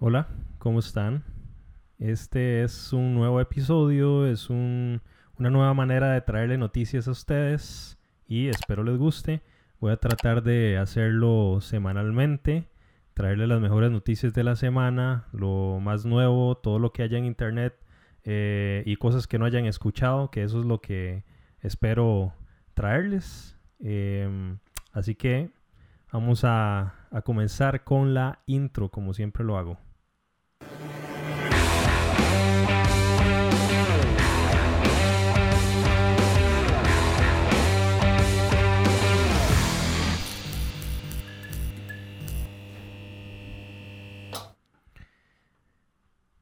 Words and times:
Hola, 0.00 0.28
¿cómo 0.58 0.78
están? 0.78 1.24
Este 1.98 2.62
es 2.62 2.92
un 2.92 3.16
nuevo 3.16 3.40
episodio, 3.40 4.28
es 4.28 4.48
una 4.48 5.00
nueva 5.36 5.74
manera 5.74 6.12
de 6.12 6.20
traerle 6.20 6.56
noticias 6.56 7.08
a 7.08 7.10
ustedes 7.10 7.98
y 8.28 8.46
espero 8.46 8.84
les 8.84 8.96
guste. 8.96 9.42
Voy 9.80 9.90
a 9.90 9.96
tratar 9.96 10.44
de 10.44 10.78
hacerlo 10.78 11.58
semanalmente, 11.60 12.68
traerle 13.12 13.48
las 13.48 13.60
mejores 13.60 13.90
noticias 13.90 14.32
de 14.34 14.44
la 14.44 14.54
semana, 14.54 15.26
lo 15.32 15.80
más 15.80 16.06
nuevo, 16.06 16.56
todo 16.56 16.78
lo 16.78 16.92
que 16.92 17.02
haya 17.02 17.18
en 17.18 17.24
internet 17.24 17.74
eh, 18.22 18.84
y 18.86 18.94
cosas 18.94 19.26
que 19.26 19.40
no 19.40 19.46
hayan 19.46 19.66
escuchado, 19.66 20.30
que 20.30 20.44
eso 20.44 20.60
es 20.60 20.64
lo 20.64 20.80
que 20.80 21.24
espero 21.60 22.34
traerles. 22.72 23.58
Em, 23.80 24.58
así 24.92 25.16
que 25.16 25.50
vamos 26.12 26.44
a 26.44 26.94
comenzar 27.24 27.82
con 27.82 28.14
la 28.14 28.38
intro, 28.46 28.90
como 28.90 29.12
siempre 29.12 29.42
lo 29.42 29.58
hago. 29.58 29.87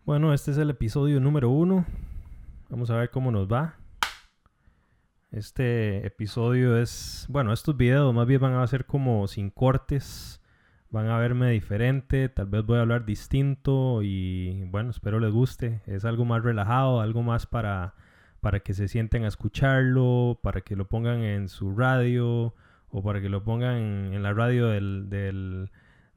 Bueno, 0.06 0.32
este 0.32 0.52
es 0.52 0.58
el 0.58 0.70
episodio 0.70 1.18
número 1.18 1.50
uno. 1.50 1.84
Vamos 2.70 2.90
a 2.90 2.96
ver 2.96 3.10
cómo 3.10 3.32
nos 3.32 3.48
va. 3.48 3.74
Este 5.32 6.06
episodio 6.06 6.78
es, 6.78 7.26
bueno, 7.28 7.52
estos 7.52 7.76
videos 7.76 8.14
más 8.14 8.24
bien 8.28 8.40
van 8.40 8.54
a 8.54 8.66
ser 8.68 8.86
como 8.86 9.26
sin 9.26 9.50
cortes. 9.50 10.40
Van 10.90 11.08
a 11.08 11.18
verme 11.18 11.50
diferente, 11.50 12.28
tal 12.28 12.46
vez 12.46 12.64
voy 12.64 12.78
a 12.78 12.82
hablar 12.82 13.04
distinto 13.04 14.00
y 14.04 14.62
bueno, 14.66 14.90
espero 14.90 15.18
les 15.18 15.32
guste. 15.32 15.82
Es 15.86 16.04
algo 16.04 16.24
más 16.24 16.44
relajado, 16.44 17.00
algo 17.00 17.24
más 17.24 17.46
para, 17.46 17.96
para 18.40 18.60
que 18.60 18.74
se 18.74 18.86
sienten 18.86 19.24
a 19.24 19.28
escucharlo, 19.28 20.38
para 20.40 20.60
que 20.60 20.76
lo 20.76 20.86
pongan 20.86 21.24
en 21.24 21.48
su 21.48 21.74
radio 21.76 22.54
o 22.90 23.02
para 23.02 23.20
que 23.20 23.28
lo 23.28 23.42
pongan 23.42 24.14
en, 24.14 24.22
la 24.22 24.32
radio 24.32 24.68
del, 24.68 25.10
del 25.10 25.72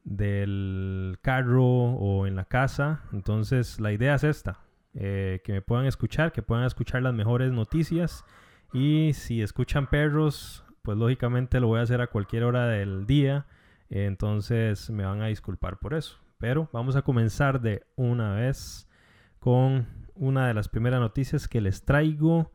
del 0.10 1.20
carro 1.22 1.66
o 1.66 2.26
en 2.26 2.36
la 2.36 2.46
casa. 2.46 3.04
Entonces 3.14 3.80
la 3.80 3.92
idea 3.92 4.16
es 4.16 4.24
esta, 4.24 4.60
eh, 4.96 5.42
que 5.44 5.54
me 5.54 5.62
puedan 5.62 5.86
escuchar, 5.86 6.32
que 6.32 6.42
puedan 6.42 6.66
escuchar 6.66 7.04
las 7.04 7.14
mejores 7.14 7.52
noticias 7.52 8.26
y 8.74 9.14
si 9.14 9.42
escuchan 9.42 9.88
perros, 9.88 10.64
pues 10.82 10.98
lógicamente 10.98 11.60
lo 11.60 11.68
voy 11.68 11.80
a 11.80 11.84
hacer 11.84 12.02
a 12.02 12.08
cualquier 12.08 12.44
hora 12.44 12.68
del 12.68 13.06
día, 13.06 13.46
entonces 13.90 14.90
me 14.90 15.06
van 15.06 15.22
a 15.22 15.28
disculpar 15.28 15.78
por 15.78 15.94
eso. 15.94 16.18
Pero 16.40 16.70
vamos 16.74 16.96
a 16.96 17.02
comenzar 17.02 17.62
de 17.62 17.84
una 17.96 18.34
vez 18.34 18.88
con 19.40 19.88
una 20.16 20.48
de 20.48 20.54
las 20.54 20.70
primeras 20.70 21.00
noticias 21.00 21.48
que 21.48 21.62
les 21.62 21.84
traigo. 21.84 22.52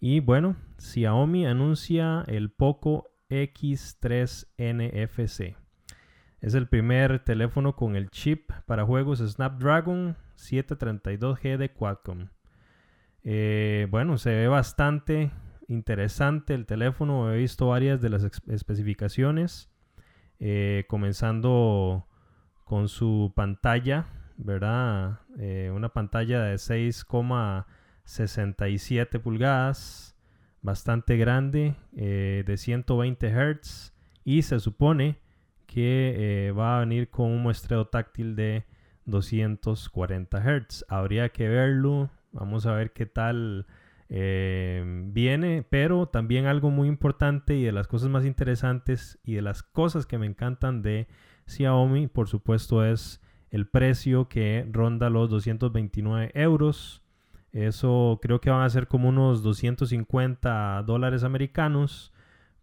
Y 0.00 0.20
bueno, 0.20 0.56
Xiaomi 0.78 1.46
anuncia 1.46 2.24
el 2.26 2.50
Poco 2.50 3.10
X3 3.30 4.46
NFC. 4.58 5.56
Es 6.40 6.54
el 6.54 6.68
primer 6.68 7.18
teléfono 7.24 7.74
con 7.74 7.96
el 7.96 8.10
chip 8.10 8.52
para 8.66 8.84
juegos 8.84 9.18
Snapdragon 9.18 10.16
732G 10.36 11.56
de 11.56 11.72
Qualcomm. 11.72 12.28
Eh, 13.24 13.88
bueno, 13.90 14.18
se 14.18 14.30
ve 14.30 14.46
bastante 14.46 15.32
interesante 15.66 16.54
el 16.54 16.64
teléfono. 16.64 17.32
He 17.32 17.38
visto 17.38 17.66
varias 17.66 18.00
de 18.00 18.10
las 18.10 18.22
especificaciones. 18.46 19.68
Eh, 20.38 20.84
comenzando 20.88 22.06
con 22.62 22.88
su 22.88 23.32
pantalla, 23.34 24.06
¿verdad? 24.36 25.22
Eh, 25.38 25.72
una 25.74 25.88
pantalla 25.88 26.42
de 26.42 26.54
6,67 26.54 29.20
pulgadas, 29.20 30.16
bastante 30.62 31.16
grande, 31.16 31.74
de 31.90 32.56
120 32.56 33.28
Hz. 33.28 33.92
Y 34.22 34.42
se 34.42 34.60
supone 34.60 35.18
que 35.68 36.46
eh, 36.48 36.52
va 36.52 36.78
a 36.78 36.80
venir 36.80 37.10
con 37.10 37.26
un 37.26 37.42
muestreo 37.42 37.84
táctil 37.84 38.34
de 38.34 38.64
240 39.04 40.38
Hz. 40.40 40.86
Habría 40.88 41.28
que 41.28 41.46
verlo, 41.46 42.10
vamos 42.32 42.66
a 42.66 42.72
ver 42.72 42.92
qué 42.92 43.04
tal 43.04 43.66
eh, 44.08 44.82
viene, 45.12 45.64
pero 45.68 46.06
también 46.06 46.46
algo 46.46 46.70
muy 46.70 46.88
importante 46.88 47.54
y 47.54 47.64
de 47.64 47.72
las 47.72 47.86
cosas 47.86 48.08
más 48.08 48.24
interesantes 48.24 49.18
y 49.22 49.34
de 49.34 49.42
las 49.42 49.62
cosas 49.62 50.06
que 50.06 50.16
me 50.16 50.26
encantan 50.26 50.80
de 50.80 51.06
Xiaomi, 51.46 52.06
por 52.08 52.28
supuesto, 52.28 52.84
es 52.84 53.20
el 53.50 53.68
precio 53.68 54.28
que 54.28 54.66
ronda 54.72 55.10
los 55.10 55.28
229 55.28 56.32
euros. 56.34 57.02
Eso 57.52 58.18
creo 58.22 58.40
que 58.40 58.50
van 58.50 58.62
a 58.62 58.70
ser 58.70 58.88
como 58.88 59.10
unos 59.10 59.42
250 59.42 60.82
dólares 60.86 61.24
americanos, 61.24 62.12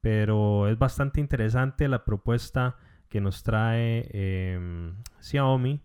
pero 0.01 0.67
es 0.67 0.77
bastante 0.79 1.19
interesante 1.19 1.87
la 1.87 2.03
propuesta 2.03 2.77
que 3.15 3.21
nos 3.21 3.43
trae 3.43 4.09
em, 4.11 4.93
Xiaomi 5.21 5.79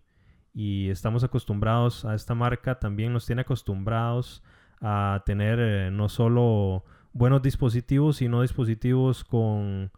y 0.53 0.89
estamos 0.89 1.23
acostumbrados 1.23 2.03
a 2.03 2.13
esta 2.13 2.35
marca, 2.35 2.77
también 2.77 3.13
nos 3.13 3.25
tiene 3.25 3.43
acostumbrados 3.43 4.43
a 4.81 5.23
tener 5.25 5.57
eh, 5.61 5.91
no 5.91 6.09
solo 6.09 6.83
buenos 7.13 7.41
dispositivos, 7.41 8.17
sino 8.17 8.41
dispositivos 8.41 9.23
con, 9.23 9.93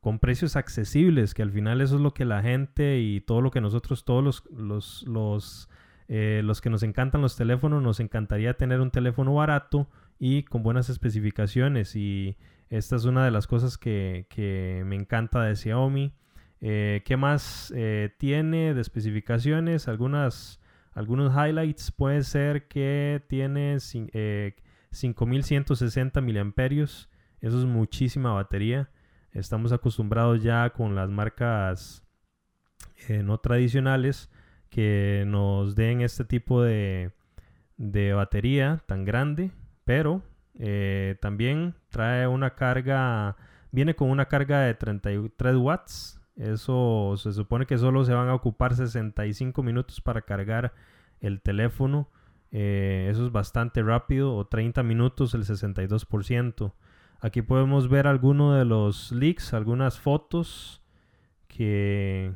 con 0.00 0.20
precios 0.20 0.56
accesibles, 0.56 1.34
que 1.34 1.42
al 1.42 1.50
final 1.52 1.82
eso 1.82 1.96
es 1.96 2.00
lo 2.00 2.14
que 2.14 2.24
la 2.24 2.40
gente 2.40 2.98
y 2.98 3.20
todo 3.20 3.42
lo 3.42 3.50
que 3.50 3.60
nosotros, 3.60 4.06
todos 4.06 4.24
los, 4.24 4.44
los, 4.50 5.02
los, 5.06 5.68
eh, 6.08 6.40
los 6.42 6.62
que 6.62 6.70
nos 6.70 6.82
encantan 6.82 7.20
los 7.20 7.36
teléfonos, 7.36 7.82
nos 7.82 8.00
encantaría 8.00 8.54
tener 8.54 8.80
un 8.80 8.90
teléfono 8.90 9.34
barato 9.34 9.86
y 10.18 10.44
con 10.44 10.62
buenas 10.62 10.88
especificaciones 10.88 11.94
y 11.94 12.38
esta 12.70 12.96
es 12.96 13.04
una 13.04 13.22
de 13.26 13.32
las 13.32 13.46
cosas 13.46 13.76
que, 13.76 14.24
que 14.30 14.82
me 14.86 14.96
encanta 14.96 15.42
de 15.42 15.54
Xiaomi. 15.54 16.14
Eh, 16.60 17.02
¿Qué 17.04 17.16
más 17.16 17.72
eh, 17.76 18.12
tiene 18.18 18.74
de 18.74 18.80
especificaciones? 18.80 19.86
Algunas, 19.88 20.60
algunos 20.92 21.32
highlights 21.34 21.90
puede 21.92 22.24
ser 22.24 22.66
que 22.68 23.22
tiene 23.28 23.78
5160 23.80 26.20
mAh. 26.20 26.52
Eso 27.40 27.40
es 27.40 27.64
muchísima 27.64 28.32
batería. 28.32 28.90
Estamos 29.32 29.72
acostumbrados 29.72 30.42
ya 30.42 30.70
con 30.70 30.96
las 30.96 31.10
marcas 31.10 32.02
eh, 33.08 33.22
no 33.22 33.38
tradicionales 33.38 34.30
que 34.70 35.24
nos 35.26 35.76
den 35.76 36.00
este 36.00 36.24
tipo 36.24 36.62
de, 36.62 37.12
de 37.76 38.14
batería 38.14 38.82
tan 38.86 39.04
grande. 39.04 39.50
Pero 39.84 40.22
también 41.20 41.76
trae 41.88 42.26
una 42.26 42.56
carga, 42.56 43.36
viene 43.70 43.94
con 43.94 44.10
una 44.10 44.26
carga 44.26 44.62
de 44.62 44.74
33 44.74 45.56
watts 45.56 46.17
eso 46.38 47.14
se 47.16 47.32
supone 47.32 47.66
que 47.66 47.78
solo 47.78 48.04
se 48.04 48.14
van 48.14 48.28
a 48.28 48.34
ocupar 48.34 48.74
65 48.74 49.62
minutos 49.62 50.00
para 50.00 50.22
cargar 50.22 50.72
el 51.20 51.40
teléfono. 51.40 52.08
Eh, 52.52 53.08
eso 53.10 53.26
es 53.26 53.32
bastante 53.32 53.82
rápido, 53.82 54.34
o 54.34 54.46
30 54.46 54.82
minutos 54.84 55.34
el 55.34 55.44
62%. 55.44 56.72
Aquí 57.20 57.42
podemos 57.42 57.88
ver 57.88 58.06
algunos 58.06 58.56
de 58.56 58.64
los 58.64 59.10
leaks, 59.10 59.52
algunas 59.52 59.98
fotos 59.98 60.80
que, 61.48 62.32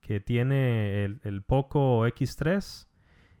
que 0.00 0.20
tiene 0.20 1.04
el, 1.04 1.20
el, 1.24 1.42
Poco 1.42 2.06
X3. 2.06 2.86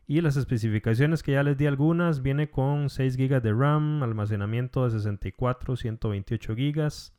Y 0.08 0.20
las 0.20 0.36
especificaciones 0.36 1.22
que 1.22 1.32
ya 1.32 1.44
les 1.44 1.56
di 1.56 1.66
algunas, 1.66 2.22
viene 2.22 2.50
con 2.50 2.90
6 2.90 3.16
GB 3.16 3.40
de 3.40 3.52
RAM, 3.52 4.02
almacenamiento 4.02 4.84
de 4.84 4.90
64, 4.90 5.76
128 5.76 6.54
GB, 6.54 7.12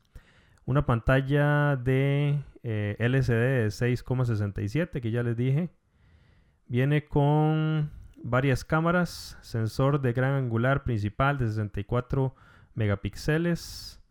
una 0.67 0.85
pantalla 0.85 1.77
de 1.77 2.43
eh, 2.61 2.97
LCD 2.99 3.63
de 3.63 3.67
6,67 3.67 5.01
que 5.01 5.11
ya 5.11 5.23
les 5.23 5.37
dije. 5.37 5.69
Viene 6.67 7.05
con 7.05 7.89
varias 8.21 8.65
cámaras, 8.65 9.37
sensor 9.41 10.01
de 10.01 10.11
gran 10.11 10.33
angular 10.33 10.83
principal 10.83 11.37
de 11.37 11.47
64 11.47 12.35
megapíxeles, 12.75 14.03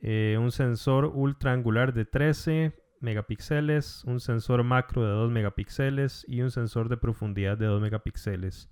eh, 0.00 0.38
un 0.40 0.50
sensor 0.52 1.04
ultra 1.04 1.52
angular 1.52 1.92
de 1.92 2.06
13 2.06 2.72
megapíxeles, 3.00 4.02
un 4.04 4.20
sensor 4.20 4.64
macro 4.64 5.04
de 5.04 5.10
2 5.10 5.30
megapíxeles 5.30 6.24
y 6.26 6.40
un 6.40 6.50
sensor 6.50 6.88
de 6.88 6.96
profundidad 6.96 7.58
de 7.58 7.66
2 7.66 7.82
megapíxeles. 7.82 8.69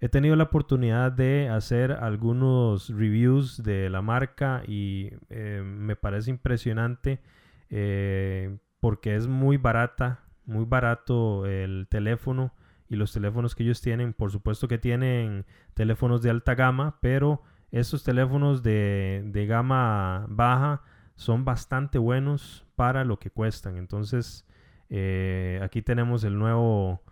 He 0.00 0.08
tenido 0.08 0.36
la 0.36 0.44
oportunidad 0.44 1.10
de 1.10 1.48
hacer 1.48 1.92
algunos 1.92 2.88
reviews 2.88 3.62
de 3.62 3.90
la 3.90 4.00
marca 4.00 4.62
y 4.66 5.10
eh, 5.28 5.60
me 5.64 5.96
parece 5.96 6.30
impresionante 6.30 7.20
eh, 7.68 8.58
porque 8.78 9.16
es 9.16 9.26
muy 9.26 9.56
barata, 9.56 10.20
muy 10.46 10.64
barato 10.66 11.46
el 11.46 11.88
teléfono 11.90 12.54
y 12.88 12.94
los 12.94 13.12
teléfonos 13.12 13.56
que 13.56 13.64
ellos 13.64 13.80
tienen. 13.80 14.12
Por 14.12 14.30
supuesto 14.30 14.68
que 14.68 14.78
tienen 14.78 15.44
teléfonos 15.74 16.22
de 16.22 16.30
alta 16.30 16.54
gama, 16.54 16.98
pero 17.00 17.42
estos 17.72 18.04
teléfonos 18.04 18.62
de, 18.62 19.22
de 19.26 19.46
gama 19.46 20.26
baja 20.28 20.82
son 21.16 21.44
bastante 21.44 21.98
buenos 21.98 22.64
para 22.76 23.04
lo 23.04 23.18
que 23.18 23.30
cuestan. 23.30 23.76
Entonces, 23.76 24.46
eh, 24.90 25.58
aquí 25.60 25.82
tenemos 25.82 26.22
el 26.22 26.38
nuevo 26.38 27.02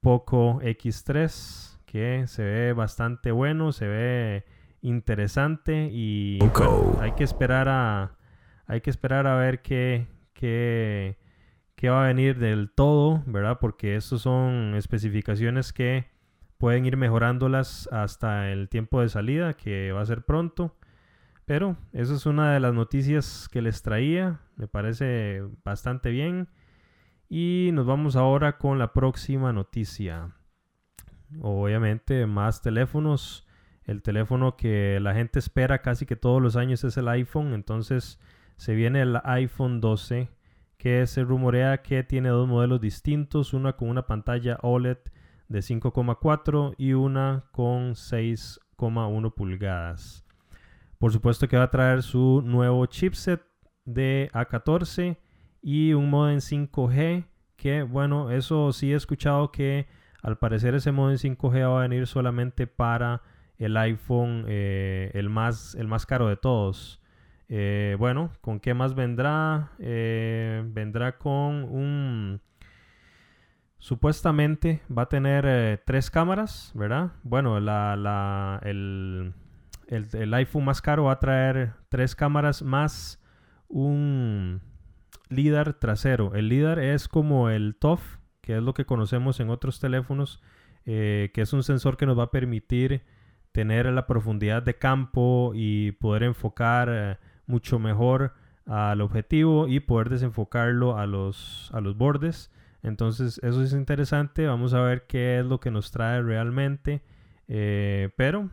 Poco 0.00 0.60
X3 0.62 1.75
que 1.96 2.26
se 2.26 2.44
ve 2.44 2.72
bastante 2.74 3.30
bueno, 3.30 3.72
se 3.72 3.88
ve 3.88 4.44
interesante 4.82 5.88
y 5.90 6.38
hay 7.00 7.12
que 7.12 7.24
esperar 7.24 7.70
a 7.70 8.18
hay 8.66 8.82
que 8.82 8.90
esperar 8.90 9.26
a 9.26 9.36
ver 9.36 9.62
qué, 9.62 10.06
qué, 10.34 11.16
qué 11.74 11.88
va 11.88 12.04
a 12.04 12.08
venir 12.08 12.38
del 12.38 12.70
todo, 12.70 13.22
¿verdad? 13.24 13.56
Porque 13.60 13.96
estos 13.96 14.20
son 14.20 14.74
especificaciones 14.74 15.72
que 15.72 16.10
pueden 16.58 16.84
ir 16.84 16.98
mejorándolas 16.98 17.88
hasta 17.90 18.50
el 18.50 18.68
tiempo 18.68 19.00
de 19.00 19.08
salida, 19.08 19.54
que 19.54 19.92
va 19.92 20.02
a 20.02 20.06
ser 20.06 20.26
pronto. 20.26 20.76
Pero 21.46 21.78
esa 21.94 22.12
es 22.12 22.26
una 22.26 22.52
de 22.52 22.60
las 22.60 22.74
noticias 22.74 23.48
que 23.50 23.62
les 23.62 23.80
traía. 23.80 24.40
Me 24.56 24.68
parece 24.68 25.44
bastante 25.64 26.10
bien. 26.10 26.48
Y 27.30 27.70
nos 27.72 27.86
vamos 27.86 28.16
ahora 28.16 28.58
con 28.58 28.78
la 28.78 28.92
próxima 28.92 29.52
noticia. 29.54 30.34
Obviamente 31.40 32.26
más 32.26 32.62
teléfonos. 32.62 33.46
El 33.84 34.02
teléfono 34.02 34.56
que 34.56 34.98
la 35.00 35.14
gente 35.14 35.38
espera 35.38 35.80
casi 35.80 36.06
que 36.06 36.16
todos 36.16 36.42
los 36.42 36.56
años 36.56 36.82
es 36.84 36.96
el 36.96 37.08
iPhone. 37.08 37.54
Entonces 37.54 38.18
se 38.56 38.74
viene 38.74 39.02
el 39.02 39.18
iPhone 39.24 39.80
12 39.80 40.28
que 40.76 41.06
se 41.06 41.24
rumorea 41.24 41.82
que 41.82 42.02
tiene 42.02 42.28
dos 42.28 42.48
modelos 42.48 42.80
distintos. 42.80 43.54
Una 43.54 43.74
con 43.74 43.88
una 43.88 44.06
pantalla 44.06 44.58
OLED 44.62 44.98
de 45.48 45.60
5,4 45.60 46.74
y 46.78 46.92
una 46.94 47.44
con 47.52 47.92
6,1 47.92 49.34
pulgadas. 49.34 50.24
Por 50.98 51.12
supuesto 51.12 51.46
que 51.46 51.56
va 51.56 51.64
a 51.64 51.70
traer 51.70 52.02
su 52.02 52.42
nuevo 52.44 52.86
chipset 52.86 53.42
de 53.84 54.30
A14 54.32 55.18
y 55.62 55.92
un 55.92 56.10
modem 56.10 56.38
5G 56.38 57.24
que 57.56 57.82
bueno, 57.82 58.30
eso 58.30 58.72
sí 58.72 58.92
he 58.92 58.96
escuchado 58.96 59.50
que 59.50 59.86
al 60.26 60.38
parecer 60.38 60.74
ese 60.74 60.90
modem 60.90 61.18
5G 61.18 61.70
va 61.70 61.78
a 61.78 61.82
venir 61.82 62.08
solamente 62.08 62.66
para 62.66 63.22
el 63.58 63.76
iPhone, 63.76 64.44
eh, 64.48 65.12
el, 65.14 65.30
más, 65.30 65.76
el 65.76 65.86
más 65.86 66.04
caro 66.04 66.26
de 66.26 66.36
todos. 66.36 67.00
Eh, 67.48 67.94
bueno, 67.96 68.32
¿con 68.40 68.58
qué 68.58 68.74
más 68.74 68.96
vendrá? 68.96 69.70
Eh, 69.78 70.64
vendrá 70.66 71.16
con 71.16 71.62
un... 71.62 72.40
Supuestamente 73.78 74.82
va 74.90 75.02
a 75.02 75.08
tener 75.08 75.80
tres 75.86 76.10
cámaras, 76.10 76.72
¿verdad? 76.74 77.12
Bueno, 77.22 77.60
la, 77.60 78.60
el, 78.64 79.32
el, 79.86 80.34
iPhone 80.34 80.64
más 80.64 80.82
caro 80.82 81.04
va 81.04 81.12
a 81.12 81.20
traer 81.20 81.74
tres 81.88 82.16
cámaras 82.16 82.62
más 82.62 83.22
un 83.68 84.60
LIDAR 85.28 85.74
trasero. 85.74 86.34
El 86.34 86.48
LIDAR 86.48 86.80
es 86.80 87.06
como 87.06 87.48
el 87.48 87.76
TOF, 87.76 88.18
que 88.46 88.56
es 88.56 88.62
lo 88.62 88.74
que 88.74 88.84
conocemos 88.84 89.40
en 89.40 89.50
otros 89.50 89.80
teléfonos, 89.80 90.40
eh, 90.84 91.32
que 91.34 91.40
es 91.40 91.52
un 91.52 91.64
sensor 91.64 91.96
que 91.96 92.06
nos 92.06 92.16
va 92.16 92.24
a 92.24 92.30
permitir 92.30 93.02
tener 93.50 93.86
la 93.86 94.06
profundidad 94.06 94.62
de 94.62 94.78
campo 94.78 95.50
y 95.52 95.90
poder 95.92 96.22
enfocar 96.22 96.88
eh, 96.88 97.16
mucho 97.48 97.80
mejor 97.80 98.34
al 98.64 99.00
objetivo 99.00 99.66
y 99.66 99.80
poder 99.80 100.10
desenfocarlo 100.10 100.96
a 100.96 101.06
los, 101.06 101.72
a 101.74 101.80
los 101.80 101.96
bordes. 101.96 102.52
Entonces 102.84 103.40
eso 103.42 103.64
es 103.64 103.72
interesante, 103.72 104.46
vamos 104.46 104.74
a 104.74 104.80
ver 104.80 105.08
qué 105.08 105.40
es 105.40 105.44
lo 105.44 105.58
que 105.58 105.72
nos 105.72 105.90
trae 105.90 106.22
realmente. 106.22 107.02
Eh, 107.48 108.10
pero 108.16 108.50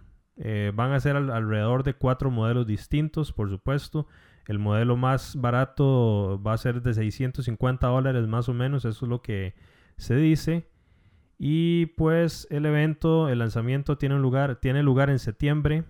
van 0.74 0.92
a 0.92 1.00
ser 1.00 1.16
alrededor 1.16 1.84
de 1.84 1.94
cuatro 1.94 2.32
modelos 2.32 2.66
distintos, 2.66 3.32
por 3.32 3.52
supuesto. 3.52 4.08
El 4.48 4.58
modelo 4.58 4.98
más 4.98 5.36
barato 5.36 6.42
va 6.42 6.54
a 6.54 6.58
ser 6.58 6.82
de 6.82 6.96
650 6.96 7.86
dólares 7.86 8.28
más 8.28 8.50
o 8.50 8.56
menos, 8.56 8.86
eso 8.86 9.06
es 9.06 9.10
lo 9.10 9.22
que 9.22 9.54
se 9.98 10.16
dice. 10.16 10.68
Y 11.38 11.88
pues 11.98 12.48
el 12.50 12.66
evento, 12.66 13.30
el 13.30 13.40
lanzamiento 13.40 13.98
tiene, 13.98 14.16
lugar, 14.20 14.58
tiene 14.58 14.84
lugar 14.84 15.10
en 15.10 15.20
septiembre. 15.20 15.84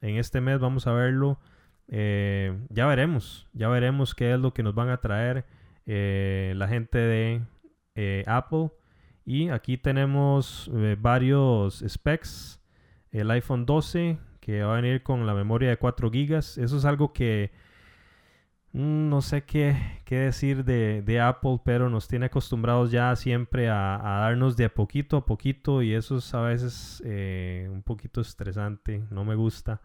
En 0.00 0.16
este 0.16 0.40
mes 0.40 0.58
vamos 0.58 0.86
a 0.86 0.92
verlo. 0.92 1.38
Eh, 1.88 2.56
ya 2.68 2.86
veremos, 2.86 3.48
ya 3.54 3.68
veremos 3.68 4.14
qué 4.14 4.34
es 4.34 4.40
lo 4.40 4.52
que 4.52 4.62
nos 4.62 4.74
van 4.74 4.90
a 4.90 5.00
traer 5.00 5.46
eh, 5.86 6.52
la 6.56 6.68
gente 6.68 6.98
de 6.98 7.42
Apple. 8.26 8.70
Y 9.24 9.48
aquí 9.48 9.76
tenemos 9.76 10.70
varios 11.00 11.84
specs 11.86 12.58
el 13.10 13.30
iPhone 13.30 13.66
12 13.66 14.18
que 14.40 14.62
va 14.62 14.72
a 14.76 14.80
venir 14.80 15.02
con 15.02 15.26
la 15.26 15.34
memoria 15.34 15.68
de 15.70 15.76
4 15.76 16.10
GB. 16.10 16.36
Eso 16.38 16.76
es 16.76 16.84
algo 16.84 17.12
que 17.12 17.50
no 18.72 19.22
sé 19.22 19.44
qué, 19.44 19.76
decir 20.08 20.64
de, 20.64 21.20
Apple, 21.20 21.60
pero 21.64 21.88
nos 21.88 22.06
tiene 22.06 22.26
acostumbrados 22.26 22.90
ya 22.90 23.14
siempre 23.16 23.70
a, 23.70 23.98
darnos 24.02 24.56
de 24.56 24.68
poquito 24.68 25.16
a 25.16 25.24
poquito 25.24 25.82
y 25.82 25.94
eso 25.94 26.18
es 26.18 26.34
a 26.34 26.42
veces 26.42 27.02
eh, 27.04 27.68
un 27.72 27.82
poquito 27.82 28.20
estresante, 28.20 29.02
no 29.10 29.24
me 29.24 29.34
gusta. 29.34 29.80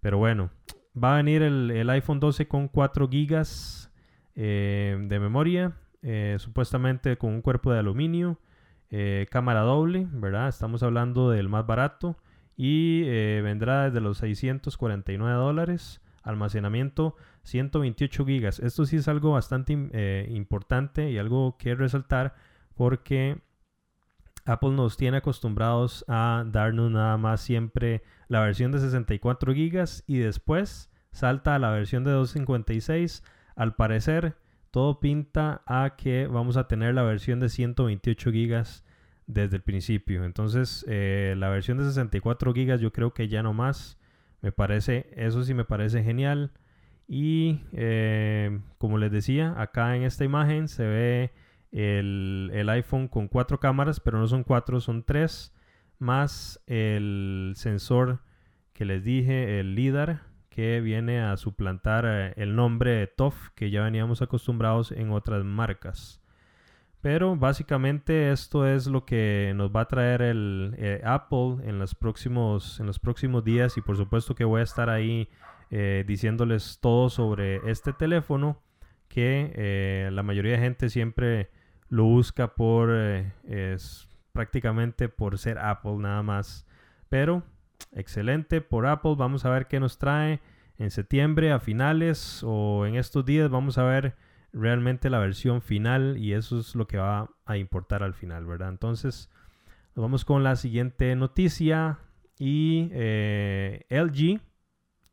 Pero 0.00 0.18
bueno, 0.18 0.50
va 1.00 1.14
a 1.14 1.16
venir 1.18 1.42
el, 1.42 1.88
iPhone 1.90 2.20
12 2.20 2.48
con 2.48 2.68
4 2.68 3.08
GB 3.08 3.46
eh, 4.34 4.96
de 5.00 5.20
memoria, 5.20 5.76
eh, 6.02 6.36
supuestamente 6.40 7.16
con 7.16 7.32
un 7.32 7.40
cuerpo 7.40 7.72
de 7.72 7.78
aluminio, 7.78 8.38
cámara 9.30 9.60
doble, 9.60 10.06
¿verdad? 10.12 10.48
Estamos 10.48 10.84
hablando 10.84 11.30
del 11.30 11.48
más 11.48 11.66
barato 11.66 12.16
y 12.56 13.02
vendrá 13.40 13.86
desde 13.86 14.00
los 14.00 14.18
649 14.18 15.36
dólares. 15.36 16.00
Almacenamiento 16.22 17.16
128 17.44 18.26
gigas. 18.26 18.58
Esto 18.58 18.84
sí 18.84 18.96
es 18.96 19.08
algo 19.08 19.32
bastante 19.32 19.76
eh, 19.92 20.26
importante 20.30 21.10
y 21.10 21.18
algo 21.18 21.56
que 21.56 21.74
resaltar 21.74 22.34
porque 22.74 23.38
Apple 24.46 24.72
nos 24.72 24.96
tiene 24.96 25.18
acostumbrados 25.18 26.04
a 26.08 26.44
darnos 26.46 26.90
nada 26.90 27.16
más 27.16 27.40
siempre 27.40 28.02
la 28.28 28.40
versión 28.40 28.72
de 28.72 28.80
64 28.80 29.54
gigas 29.54 30.04
y 30.06 30.18
después 30.18 30.90
salta 31.12 31.54
a 31.54 31.58
la 31.58 31.70
versión 31.70 32.04
de 32.04 32.10
256. 32.10 33.22
Al 33.56 33.74
parecer, 33.76 34.36
todo 34.70 35.00
pinta 35.00 35.62
a 35.66 35.94
que 35.96 36.26
vamos 36.26 36.56
a 36.56 36.66
tener 36.66 36.94
la 36.94 37.02
versión 37.04 37.40
de 37.40 37.48
128 37.48 38.32
gigas 38.32 38.84
desde 39.26 39.56
el 39.56 39.62
principio. 39.62 40.24
Entonces, 40.24 40.84
eh, 40.88 41.34
la 41.38 41.48
versión 41.48 41.78
de 41.78 41.84
64 41.84 42.52
GB 42.52 42.78
yo 42.78 42.92
creo 42.92 43.14
que 43.14 43.28
ya 43.28 43.42
no 43.42 43.52
más. 43.52 43.98
Me 44.42 44.52
parece, 44.52 45.10
eso 45.16 45.42
sí 45.44 45.54
me 45.54 45.64
parece 45.64 46.02
genial. 46.02 46.52
Y 47.06 47.60
eh, 47.72 48.60
como 48.78 48.98
les 48.98 49.12
decía, 49.12 49.54
acá 49.60 49.96
en 49.96 50.02
esta 50.02 50.24
imagen 50.24 50.68
se 50.68 50.86
ve 50.86 51.32
el, 51.72 52.50
el, 52.54 52.68
iPhone 52.70 53.08
con 53.08 53.28
cuatro 53.28 53.60
cámaras, 53.60 54.00
pero 54.00 54.18
no 54.18 54.26
son 54.26 54.44
cuatro, 54.44 54.80
son 54.80 55.02
tres, 55.02 55.54
más 55.98 56.62
el 56.66 57.52
sensor 57.56 58.20
que 58.72 58.84
les 58.84 59.04
dije, 59.04 59.60
el 59.60 59.74
LIDAR, 59.74 60.22
que 60.54 60.80
viene 60.80 61.20
a 61.20 61.36
suplantar 61.36 62.04
eh, 62.06 62.32
el 62.36 62.54
nombre 62.54 63.08
TOF 63.08 63.50
que 63.56 63.70
ya 63.70 63.82
veníamos 63.82 64.22
acostumbrados 64.22 64.92
en 64.92 65.10
otras 65.10 65.44
marcas. 65.44 66.20
Pero 67.00 67.36
básicamente 67.36 68.30
esto 68.30 68.66
es 68.66 68.86
lo 68.86 69.04
que 69.04 69.52
nos 69.56 69.74
va 69.74 69.82
a 69.82 69.88
traer 69.88 70.22
el 70.22 70.74
eh, 70.78 71.02
Apple 71.04 71.56
en 71.64 71.78
los, 71.80 71.94
próximos, 71.96 72.78
en 72.78 72.86
los 72.86 73.00
próximos 73.00 73.44
días 73.44 73.76
y 73.76 73.80
por 73.80 73.96
supuesto 73.96 74.36
que 74.36 74.44
voy 74.44 74.60
a 74.60 74.64
estar 74.64 74.88
ahí 74.88 75.28
eh, 75.70 76.04
diciéndoles 76.06 76.78
todo 76.80 77.10
sobre 77.10 77.60
este 77.70 77.92
teléfono 77.92 78.62
que 79.08 79.52
eh, 79.54 80.10
la 80.12 80.22
mayoría 80.22 80.52
de 80.52 80.58
gente 80.58 80.90
siempre 80.90 81.50
lo 81.88 82.04
busca 82.04 82.54
por 82.54 82.90
es 82.90 84.08
prácticamente 84.32 85.08
por 85.08 85.38
ser 85.38 85.58
Apple 85.58 85.96
nada 85.98 86.22
más. 86.22 86.66
Pero 87.08 87.44
excelente 87.92 88.60
por 88.60 88.86
Apple. 88.86 89.14
Vamos 89.16 89.44
a 89.44 89.50
ver 89.50 89.66
qué 89.66 89.80
nos 89.80 89.98
trae 89.98 90.40
en 90.78 90.90
septiembre 90.90 91.52
a 91.52 91.60
finales 91.60 92.42
o 92.44 92.86
en 92.86 92.96
estos 92.96 93.24
días. 93.24 93.48
Vamos 93.50 93.78
a 93.78 93.84
ver 93.84 94.16
realmente 94.52 95.10
la 95.10 95.18
versión 95.18 95.62
final 95.62 96.16
y 96.18 96.32
eso 96.32 96.58
es 96.58 96.74
lo 96.74 96.86
que 96.86 96.98
va 96.98 97.30
a 97.44 97.56
importar 97.56 98.02
al 98.02 98.14
final, 98.14 98.46
¿verdad? 98.46 98.68
Entonces, 98.68 99.30
nos 99.94 100.02
vamos 100.02 100.24
con 100.24 100.42
la 100.42 100.56
siguiente 100.56 101.14
noticia 101.16 101.98
y 102.38 102.88
eh, 102.92 103.84
LG. 103.88 104.40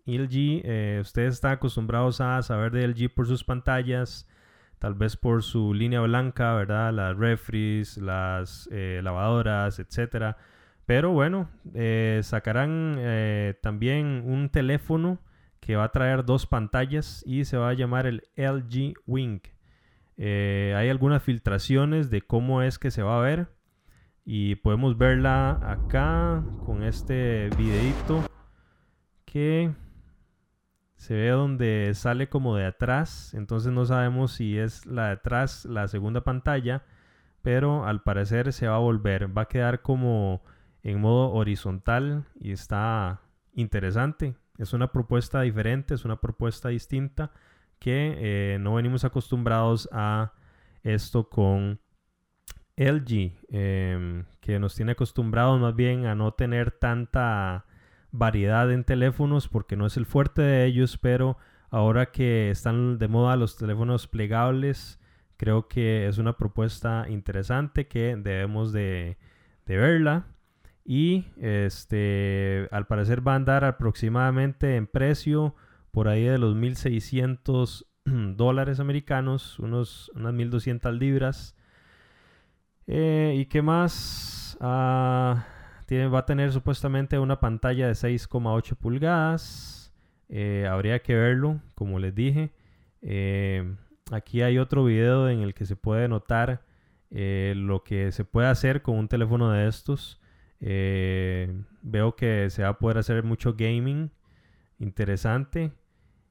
LG, 0.06 0.62
eh, 0.64 1.00
ustedes 1.02 1.36
están 1.36 1.54
acostumbrados 1.54 2.22
a 2.22 2.42
saber 2.42 2.72
de 2.72 2.88
LG 2.88 3.14
por 3.14 3.28
sus 3.28 3.44
pantallas, 3.44 4.28
tal 4.80 4.96
vez 4.96 5.18
por 5.18 5.44
su 5.44 5.74
línea 5.74 6.02
blanca, 6.02 6.54
¿verdad? 6.54 6.94
Las 6.94 7.18
refries, 7.18 7.98
las 7.98 8.70
eh, 8.72 9.02
lavadoras, 9.04 9.80
etcétera. 9.80 10.38
Pero 10.86 11.12
bueno, 11.12 11.50
sacarán 12.22 13.00
también 13.62 14.24
un 14.26 14.50
teléfono 14.50 15.20
que 15.62 15.76
va 15.78 15.86
a 15.86 15.92
traer 15.92 16.26
dos 16.26 16.48
pantallas 16.48 17.24
y 17.26 17.46
se 17.46 17.56
va 17.56 17.70
a 17.70 17.74
llamar 17.74 18.08
el 18.08 18.24
LG 18.36 18.96
Wing. 19.06 19.40
Eh, 20.18 20.74
hay 20.76 20.90
algunas 20.90 21.24
filtraciones 21.24 22.10
de 22.10 22.22
cómo 22.22 22.62
es 22.62 22.78
que 22.78 22.92
se 22.92 23.04
va 23.04 23.18
a 23.18 23.22
ver 23.22 23.48
y 24.26 24.56
podemos 24.56 24.98
verla 24.98 25.60
acá 25.64 26.44
con 26.66 26.84
este 26.84 27.50
videito 27.58 28.24
que 29.26 29.72
se 31.02 31.16
ve 31.16 31.30
donde 31.30 31.92
sale 31.96 32.30
como 32.30 32.56
de 32.56 32.66
atrás 32.66 33.34
entonces 33.34 33.72
no 33.72 33.86
sabemos 33.86 34.34
si 34.34 34.58
es 34.58 34.86
la 34.86 35.08
de 35.08 35.12
atrás 35.14 35.66
la 35.66 35.88
segunda 35.88 36.22
pantalla 36.22 36.84
pero 37.42 37.86
al 37.86 38.04
parecer 38.04 38.54
se 38.54 38.68
va 38.68 38.76
a 38.76 38.80
volver, 38.80 39.36
va 39.36 39.44
a 39.44 39.48
quedar 39.48 39.82
como 39.82 40.42
en 40.84 41.00
modo 41.00 41.32
horizontal 41.32 42.26
y 42.40 42.52
está 42.52 43.22
interesante. 43.54 44.36
Es 44.58 44.74
una 44.74 44.92
propuesta 44.92 45.42
diferente, 45.42 45.94
es 45.94 46.06
una 46.06 46.20
propuesta 46.22 46.70
distinta 46.70 47.32
que 47.80 48.16
eh, 48.18 48.58
no 48.60 48.76
venimos 48.76 49.04
acostumbrados 49.04 49.90
a 49.92 50.34
esto 50.84 51.30
con 51.30 51.80
LG, 52.78 53.34
em, 53.50 54.26
que 54.40 54.60
nos 54.60 54.76
tiene 54.76 54.94
acostumbrados 54.94 55.60
más 55.60 55.76
bien 55.76 56.06
a 56.06 56.16
no 56.16 56.34
tener 56.34 56.72
tanta 56.72 57.66
variedad 58.12 58.72
en 58.72 58.84
teléfonos 58.84 59.48
porque 59.48 59.76
no 59.76 59.86
es 59.86 59.98
el 59.98 60.06
fuerte 60.06 60.42
de 60.42 60.66
ellos, 60.66 60.98
pero 60.98 61.38
ahora 61.70 62.12
que 62.12 62.52
están 62.52 62.98
de 62.98 63.08
moda 63.08 63.36
los 63.36 63.58
teléfonos 63.58 64.08
plegables, 64.08 65.00
creo 65.38 65.68
que 65.68 66.08
es 66.08 66.18
una 66.18 66.38
propuesta 66.38 67.06
interesante 67.10 67.88
que 67.88 68.16
debemos 68.16 68.72
de, 68.74 69.18
de 69.66 69.78
verla. 69.78 70.28
Y 70.84 71.28
este, 71.38 72.68
al 72.72 72.88
parecer 72.88 73.26
va 73.26 73.34
a 73.34 73.36
andar 73.36 73.64
aproximadamente 73.64 74.76
en 74.76 74.88
precio 74.88 75.56
por 75.92 76.08
ahí 76.08 76.24
de 76.24 76.38
los 76.38 76.56
1.600 76.56 77.86
dólares 78.36 78.80
americanos, 78.80 79.60
unos, 79.60 80.12
unas 80.16 80.34
1.200 80.34 80.98
libras. 80.98 81.56
Eh, 82.88 83.36
¿Y 83.38 83.46
qué 83.46 83.62
más? 83.62 84.58
Ah, 84.60 85.46
va 85.98 86.20
a 86.20 86.26
tener 86.26 86.52
supuestamente 86.52 87.20
una 87.20 87.40
pantalla 87.40 87.88
de 87.88 87.94
6,8 87.94 88.76
pulgadas. 88.76 89.94
Eh, 90.30 90.68
habría 90.70 91.02
que 91.02 91.16
verlo, 91.16 91.62
como 91.76 92.00
les 92.00 92.16
dije. 92.16 92.52
Eh, 93.02 93.76
aquí 94.12 94.42
hay 94.42 94.58
otro 94.58 94.86
video 94.86 95.30
en 95.30 95.42
el 95.42 95.54
que 95.54 95.66
se 95.66 95.76
puede 95.76 96.08
notar 96.08 96.64
lo 97.10 97.84
que 97.84 98.14
se 98.14 98.24
puede 98.24 98.48
hacer 98.48 98.82
con 98.82 98.98
un 98.98 99.10
teléfono 99.10 99.52
de 99.52 99.68
estos. 99.68 100.22
veo 100.62 102.16
que 102.16 102.50
se 102.50 102.64
va 102.64 102.70
a 102.70 102.80
poder 102.80 102.98
hacer 103.00 103.24
mucho 103.24 103.56
gaming. 103.58 104.12
Interesante. 104.80 105.72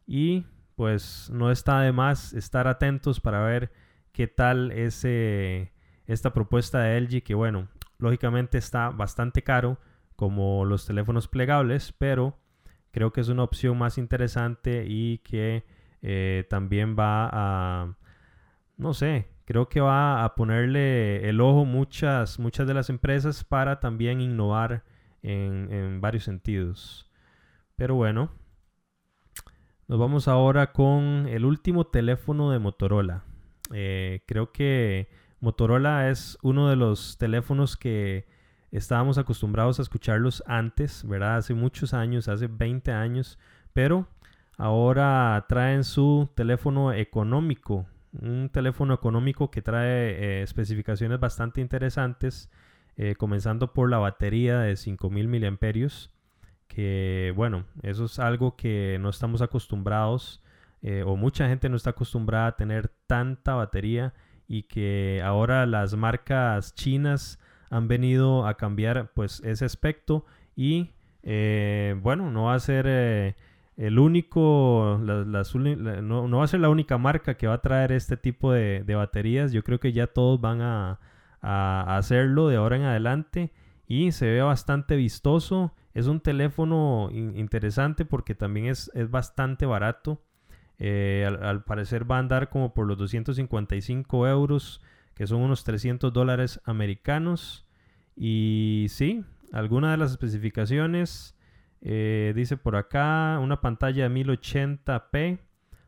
Y 0.06 0.46
pues 0.80 1.28
no 1.30 1.50
está 1.50 1.82
de 1.82 1.92
más 1.92 2.32
estar 2.32 2.66
atentos 2.66 3.20
para 3.20 3.44
ver 3.44 3.70
qué 4.12 4.26
tal 4.26 4.72
ese, 4.72 5.72
esta 6.06 6.32
propuesta 6.32 6.80
de 6.80 7.00
LG 7.00 7.22
que 7.22 7.34
bueno, 7.34 7.68
lógicamente 8.00 8.58
está 8.58 8.90
bastante 8.90 9.42
caro 9.42 9.78
como 10.16 10.64
los 10.64 10.86
teléfonos 10.86 11.28
plegables, 11.28 11.92
pero 11.96 12.38
creo 12.90 13.12
que 13.12 13.20
es 13.20 13.28
una 13.28 13.44
opción 13.44 13.78
más 13.78 13.98
interesante 13.98 14.84
y 14.86 15.18
que 15.18 15.64
eh, 16.02 16.46
también 16.50 16.96
va 16.98 17.30
a, 17.32 17.94
no 18.76 18.94
sé, 18.94 19.28
creo 19.44 19.68
que 19.68 19.80
va 19.80 20.24
a 20.24 20.34
ponerle 20.34 21.28
el 21.28 21.40
ojo 21.40 21.64
muchas, 21.64 22.38
muchas 22.38 22.66
de 22.66 22.74
las 22.74 22.90
empresas 22.90 23.44
para 23.44 23.80
también 23.80 24.20
innovar 24.20 24.84
en, 25.22 26.00
varios 26.00 26.24
sentidos. 26.24 27.10
Pero 27.76 27.94
bueno, 27.94 28.30
nos 29.88 29.98
vamos 29.98 30.28
ahora 30.28 30.72
con 30.72 31.26
el 31.28 31.44
último 31.44 31.86
teléfono 31.86 32.50
de 32.50 32.58
Motorola. 32.58 33.24
Eh, 33.72 34.22
creo 34.26 34.52
que 34.52 35.08
Motorola 35.40 36.10
es 36.10 36.38
uno 36.42 36.68
de 36.68 36.76
los 36.76 37.18
teléfonos 37.18 37.76
que 37.76 38.26
estábamos 38.70 39.18
acostumbrados 39.18 39.78
a 39.78 39.82
escucharlos 39.82 40.42
antes, 40.46 41.06
¿verdad? 41.06 41.36
Hace 41.36 41.54
muchos 41.54 41.94
años, 41.94 42.28
hace 42.28 42.46
20 42.46 42.92
años, 42.92 43.38
pero 43.72 44.06
ahora 44.56 45.44
traen 45.48 45.84
su 45.84 46.28
teléfono 46.34 46.92
económico, 46.92 47.86
un 48.12 48.50
teléfono 48.50 48.94
económico 48.94 49.50
que 49.50 49.62
trae 49.62 50.10
eh, 50.10 50.42
especificaciones 50.42 51.18
bastante 51.18 51.60
interesantes, 51.60 52.50
eh, 52.96 53.14
comenzando 53.16 53.72
por 53.72 53.88
la 53.88 53.98
batería 53.98 54.60
de 54.60 54.76
5000 54.76 55.28
miliamperios 55.28 56.10
que 56.70 57.32
bueno, 57.34 57.64
eso 57.82 58.04
es 58.04 58.18
algo 58.20 58.56
que 58.56 58.96
no 59.00 59.10
estamos 59.10 59.42
acostumbrados 59.42 60.40
eh, 60.82 61.02
o 61.04 61.16
mucha 61.16 61.48
gente 61.48 61.68
no 61.68 61.76
está 61.76 61.90
acostumbrada 61.90 62.46
a 62.46 62.56
tener 62.56 62.88
tanta 63.08 63.54
batería 63.54 64.14
y 64.50 64.64
que 64.64 65.22
ahora 65.24 65.64
las 65.64 65.94
marcas 65.94 66.74
chinas 66.74 67.38
han 67.70 67.86
venido 67.86 68.46
a 68.46 68.56
cambiar 68.56 69.12
pues 69.14 69.40
ese 69.44 69.64
aspecto 69.64 70.26
y 70.56 70.90
eh, 71.22 71.94
bueno, 72.02 72.30
no 72.30 72.44
va 72.44 72.54
a 72.54 72.60
ser 72.60 72.86
eh, 72.88 73.36
el 73.76 74.00
único, 74.00 74.98
no, 75.00 76.36
va 76.36 76.44
a 76.44 76.48
ser 76.48 76.58
la 76.58 76.68
única 76.68 76.98
marca 76.98 77.36
que 77.36 77.46
va 77.46 77.54
a 77.54 77.62
traer 77.62 77.92
este 77.92 78.16
tipo 78.16 78.52
de, 78.52 78.82
baterías, 78.86 79.52
yo 79.52 79.62
creo 79.62 79.78
que 79.78 79.92
ya 79.92 80.08
todos 80.08 80.40
van 80.40 80.60
a, 80.62 80.98
a 81.40 81.96
hacerlo 81.96 82.48
de 82.48 82.56
ahora 82.56 82.76
en 82.76 82.82
adelante 82.82 83.52
y 83.86 84.10
se 84.10 84.26
ve 84.26 84.42
bastante 84.42 84.96
vistoso 84.96 85.72
es 85.94 86.06
un 86.06 86.20
teléfono 86.20 87.10
interesante 87.12 88.04
porque 88.04 88.34
también 88.34 88.66
es, 88.66 88.90
bastante 89.10 89.66
barato. 89.66 90.22
Eh, 90.80 91.28
al, 91.42 91.62
parecer 91.62 92.10
va 92.10 92.16
a 92.16 92.20
andar 92.20 92.48
como 92.48 92.74
por 92.74 92.86
los 92.86 92.98
255 92.98 94.26
euros, 94.26 94.80
que 95.14 95.26
son 95.26 95.42
unos 95.42 95.62
300 95.62 96.12
dólares 96.12 96.60
americanos. 96.64 97.66
Y 98.16 98.86
sí, 98.88 99.24
algunas 99.52 99.92
de 99.92 99.98
las 99.98 100.10
especificaciones, 100.10 101.36
eh, 101.82 102.32
dice 102.34 102.56
por 102.56 102.76
acá, 102.76 103.38
una 103.40 103.60
pantalla 103.60 104.08
de 104.08 104.14
1080p, 104.14 105.38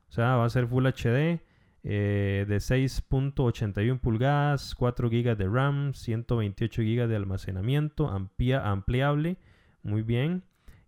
o 0.09 0.13
sea, 0.13 0.37
va 0.37 0.45
a 0.45 0.51
ser 0.51 0.67
Full 0.67 0.87
HD. 0.87 1.41
Eh, 1.85 2.47
de 2.49 2.59
6.81 2.59 3.99
pulgadas, 3.99 4.77
4 4.77 5.11
GB 5.11 5.37
de 5.37 5.49
RAM, 5.49 5.95
128 5.95 6.81
GB 6.81 7.09
de 7.09 7.17
almacenamiento, 7.17 8.09
ampliable 8.09 9.37
muy 9.83 10.03
bien. 10.03 10.45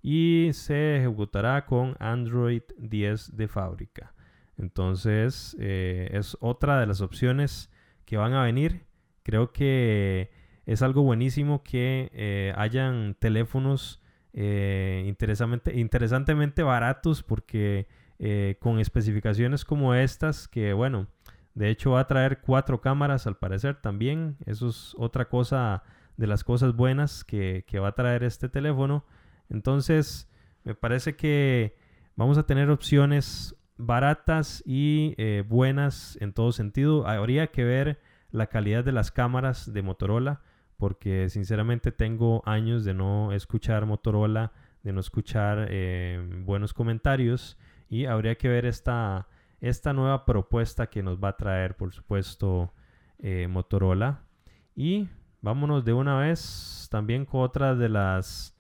Y 0.07 0.51
se 0.53 0.99
ejecutará 0.99 1.65
con 1.65 1.97
Android 1.99 2.61
10 2.77 3.39
de 3.39 3.49
fábrica. 3.49 4.13
Entonces 4.59 5.57
eh, 5.59 6.11
es 6.13 6.37
otra 6.41 6.79
de 6.79 6.87
las 6.87 7.01
opciones 7.01 7.71
que 8.05 8.19
van 8.19 8.35
a 8.35 8.43
venir. 8.43 8.85
Creo 9.23 9.55
que 9.55 10.31
es 10.67 10.83
algo 10.83 11.05
buenísimo 11.05 11.63
que 11.63 12.11
eh, 12.13 12.53
hayan 12.55 13.17
teléfonos 13.19 14.03
eh, 14.35 15.03
interesantemente, 15.07 16.63
baratos 16.63 17.23
porque 17.23 17.89
con 18.61 18.81
especificaciones 18.81 19.65
como 19.65 19.95
estas 19.95 20.49
que 20.49 20.73
bueno, 20.75 21.09
de 21.55 21.71
hecho 21.71 21.93
va 21.93 22.01
a 22.01 22.07
traer 22.07 22.41
cuatro 22.43 22.83
cámaras 22.83 23.27
al 23.27 23.39
parecer 23.39 23.77
también. 23.81 24.37
Eso 24.45 24.69
es 24.69 24.95
otra 24.99 25.31
cosa 25.31 25.83
de 26.17 26.27
las 26.27 26.45
cosas 26.45 26.75
buenas 26.75 27.25
que, 27.25 27.65
va 27.83 27.89
a 27.89 27.95
traer 27.95 28.23
este 28.23 28.51
teléfono. 28.51 29.05
Entonces, 29.49 30.29
me 30.65 30.75
parece 30.75 31.17
que 31.17 31.77
vamos 32.17 32.39
a 32.39 32.47
tener 32.47 32.71
opciones 32.71 33.57
baratas 33.77 34.63
y 34.67 35.15
eh, 35.19 35.45
buenas 35.47 36.17
en 36.21 36.33
todo 36.33 36.53
sentido. 36.53 37.07
Habría 37.07 37.49
que 37.49 37.65
ver 37.65 38.01
la 38.31 38.47
calidad 38.49 38.85
de 38.85 38.93
las 38.93 39.11
cámaras 39.11 39.73
de 39.73 39.83
Motorola, 39.83 40.43
porque 40.77 41.29
sinceramente 41.29 41.93
tengo 41.93 42.43
años 42.47 42.85
de 42.85 42.95
no 42.95 43.33
escuchar 43.33 43.87
Motorola, 43.87 44.53
de 44.83 44.93
no 44.93 45.01
escuchar 45.01 45.69
eh, 45.71 46.23
buenos 46.45 46.75
comentarios 46.75 47.57
y 47.89 48.07
habría 48.07 48.37
que 48.37 48.49
ver 48.49 48.67
esta, 48.67 49.29
esta 49.61 49.93
nueva 49.93 50.25
propuesta 50.25 50.89
que 50.89 51.03
nos 51.03 51.23
va 51.23 51.29
a 51.29 51.37
traer, 51.37 51.77
por 51.77 51.93
supuesto, 51.93 52.73
eh, 53.19 53.47
Motorola. 53.49 54.23
Y 54.75 55.09
vámonos 55.41 55.85
de 55.85 55.93
una 55.93 56.19
vez 56.19 56.89
también 56.91 57.25
con 57.25 57.43
otra 57.43 57.75
de 57.75 57.89
las 57.89 58.54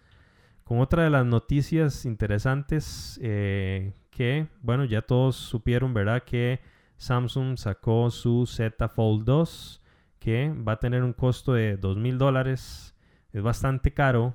con 0.64 0.80
otra 0.80 1.04
de 1.04 1.10
las 1.10 1.26
noticias 1.26 2.06
interesantes 2.06 3.20
eh, 3.22 3.92
que 4.10 4.48
bueno 4.62 4.84
ya 4.84 5.02
todos 5.02 5.36
supieron 5.36 5.92
verdad 5.94 6.22
que 6.22 6.60
Samsung 6.96 7.58
sacó 7.58 8.10
su 8.10 8.46
Z 8.46 8.88
Fold 8.88 9.24
2 9.24 9.82
que 10.18 10.50
va 10.66 10.72
a 10.72 10.80
tener 10.80 11.02
un 11.02 11.12
costo 11.12 11.52
de 11.52 11.76
dos 11.76 11.98
mil 11.98 12.16
dólares. 12.16 12.96
Es 13.32 13.42
bastante 13.42 13.92
caro 13.92 14.34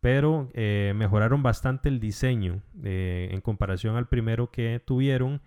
pero 0.00 0.48
eh, 0.54 0.92
mejoraron 0.96 1.42
bastante 1.42 1.88
el 1.88 2.00
diseño 2.00 2.62
eh, 2.84 3.28
en 3.32 3.40
comparación 3.40 3.96
al 3.96 4.08
primero 4.08 4.50
que 4.50 4.80
tuvieron. 4.84 5.40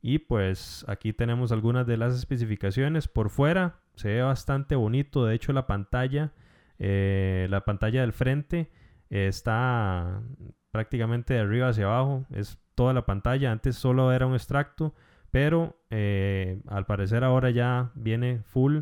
Y 0.00 0.18
pues 0.18 0.84
aquí 0.88 1.12
tenemos 1.12 1.52
algunas 1.52 1.86
de 1.86 1.96
las 1.96 2.14
especificaciones. 2.14 3.08
Por 3.08 3.30
fuera 3.30 3.80
se 3.96 4.08
ve 4.08 4.22
bastante 4.22 4.76
bonito. 4.76 5.26
De 5.26 5.34
hecho, 5.34 5.52
la 5.52 5.66
pantalla, 5.66 6.32
la 6.78 7.64
pantalla 7.64 8.00
del 8.02 8.12
frente 8.12 8.70
está 9.10 10.22
prácticamente 10.70 11.34
de 11.34 11.40
arriba 11.40 11.68
hacia 11.68 11.86
abajo. 11.86 12.24
Es 12.30 12.58
toda 12.74 12.92
la 12.92 13.06
pantalla. 13.06 13.52
Antes 13.52 13.76
solo 13.76 14.12
era 14.12 14.26
un 14.26 14.34
extracto, 14.34 14.94
pero 15.30 15.80
eh, 15.90 16.60
al 16.68 16.86
parecer 16.86 17.24
ahora 17.24 17.50
ya 17.50 17.90
viene 17.94 18.42
full. 18.44 18.80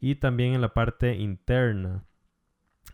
Y 0.00 0.16
también 0.16 0.54
en 0.54 0.60
la 0.60 0.74
parte 0.74 1.16
interna 1.16 2.04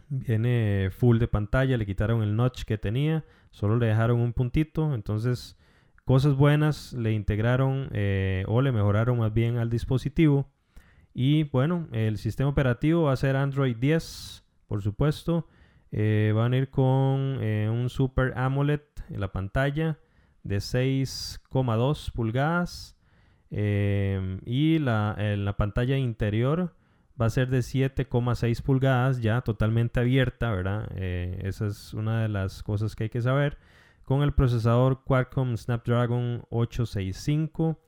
viene 0.08 0.90
full 0.90 1.18
de 1.18 1.28
pantalla. 1.28 1.76
Le 1.76 1.86
quitaron 1.86 2.22
el 2.22 2.36
notch 2.36 2.64
que 2.64 2.78
tenía, 2.78 3.24
solo 3.50 3.76
le 3.76 3.86
dejaron 3.86 4.20
un 4.20 4.32
puntito. 4.32 4.94
Entonces, 4.94 5.58
cosas 6.04 6.34
buenas 6.34 6.92
le 6.92 7.12
integraron 7.12 7.88
eh, 7.92 8.44
o 8.46 8.62
le 8.62 8.72
mejoraron 8.72 9.18
más 9.18 9.32
bien 9.32 9.58
al 9.58 9.70
dispositivo. 9.70 10.48
Y 11.12 11.44
bueno, 11.44 11.88
el 11.92 12.18
sistema 12.18 12.50
operativo 12.50 13.04
va 13.04 13.12
a 13.12 13.16
ser 13.16 13.36
Android 13.36 13.76
10, 13.76 14.44
por 14.66 14.82
supuesto. 14.82 15.46
Eh, 15.96 16.32
van 16.34 16.52
a 16.52 16.56
ir 16.56 16.70
con 16.70 17.38
eh, 17.40 17.70
un 17.70 17.88
Super 17.88 18.36
AMOLED 18.36 18.80
en 19.10 19.20
la 19.20 19.30
pantalla 19.30 20.00
de 20.42 20.56
6,2 20.56 22.10
pulgadas. 22.10 22.96
Eh, 23.52 24.40
y 24.44 24.80
la, 24.80 25.14
en 25.16 25.44
la 25.44 25.56
pantalla 25.56 25.96
interior 25.96 26.74
va 27.20 27.26
a 27.26 27.30
ser 27.30 27.48
de 27.48 27.60
7,6 27.60 28.60
pulgadas, 28.62 29.20
ya 29.20 29.42
totalmente 29.42 30.00
abierta, 30.00 30.50
¿verdad? 30.50 30.90
esa 30.96 31.68
es 31.68 31.94
una 31.94 32.22
de 32.22 32.28
las 32.28 32.64
cosas 32.64 32.96
que 32.96 33.04
hay 33.04 33.10
que 33.10 33.22
saber. 33.22 33.56
Con 34.02 34.22
el 34.22 34.32
procesador 34.32 35.04
Qualcomm 35.04 35.56
Snapdragon 35.56 36.44
865 36.50 37.78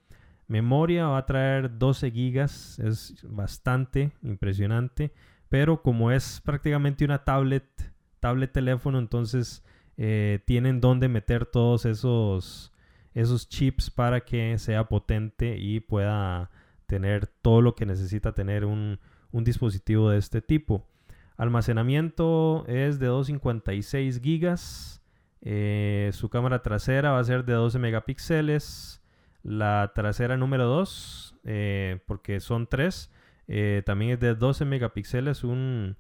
Memoria 0.46 1.08
va 1.08 1.18
a 1.18 1.26
traer 1.26 1.76
12 1.76 2.12
gigas, 2.12 2.78
es 2.78 3.16
bastante 3.24 4.12
impresionante, 4.22 5.12
pero 5.48 5.82
como 5.82 6.12
es 6.12 6.40
prácticamente 6.44 7.04
una 7.04 7.24
tablet, 7.24 7.95
tablet 8.26 8.50
teléfono, 8.50 8.98
entonces 8.98 9.62
eh, 9.96 10.40
tienen 10.46 10.80
donde 10.80 11.08
meter 11.08 11.46
todos 11.46 11.84
esos, 11.84 12.72
esos 13.14 13.48
chips 13.48 13.88
para 13.88 14.22
que 14.22 14.58
sea 14.58 14.88
potente 14.88 15.56
y 15.56 15.78
pueda 15.78 16.50
tener 16.86 17.28
todo 17.28 17.62
lo 17.62 17.76
que 17.76 17.86
necesita 17.86 18.32
tener 18.32 18.64
un, 18.64 18.98
dispositivo 19.32 20.10
de 20.10 20.18
este 20.18 20.40
tipo. 20.40 20.88
Almacenamiento 21.36 22.64
es 22.66 22.98
de 22.98 23.06
256 23.06 24.20
gigas. 24.20 25.02
Eh, 25.42 26.10
su 26.14 26.28
cámara 26.28 26.62
trasera 26.62 27.12
va 27.12 27.20
a 27.20 27.24
ser 27.24 27.44
de 27.44 27.52
12 27.52 27.78
megapíxeles. 27.78 29.02
La 29.44 29.92
trasera 29.94 30.36
número 30.36 30.64
2, 30.64 31.36
eh, 31.44 32.00
porque 32.06 32.40
son 32.40 32.66
tres, 32.66 33.12
eh, 33.46 33.82
también 33.86 34.12
es 34.12 34.20
de 34.20 34.34
12 34.34 34.64
megapíxeles, 34.64 35.44
un, 35.44 35.96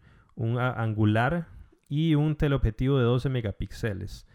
angular 0.58 1.46
y 1.88 2.14
un 2.14 2.36
teleobjetivo 2.36 2.98
de 2.98 3.04
12 3.04 3.28
megapíxeles. 3.28 4.26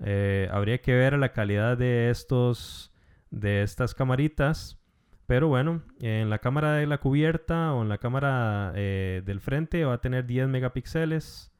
Eh, 0.00 0.48
habría 0.52 0.80
que 0.80 0.94
ver 0.94 1.18
la 1.18 1.32
calidad 1.32 1.76
de 1.76 2.10
estos 2.10 2.92
de 3.30 3.62
estas 3.62 3.94
camaritas 3.94 4.78
pero 5.26 5.48
bueno 5.48 5.82
en 6.00 6.30
la 6.30 6.38
cámara 6.38 6.74
de 6.74 6.86
la 6.86 6.98
cubierta 6.98 7.74
o 7.74 7.82
en 7.82 7.88
la 7.88 7.98
cámara 7.98 8.72
del 8.72 9.40
frente 9.40 9.84
va 9.84 9.94
a 9.94 10.00
tener 10.00 10.24
10 10.24 10.48
megapíxeles 10.48 11.52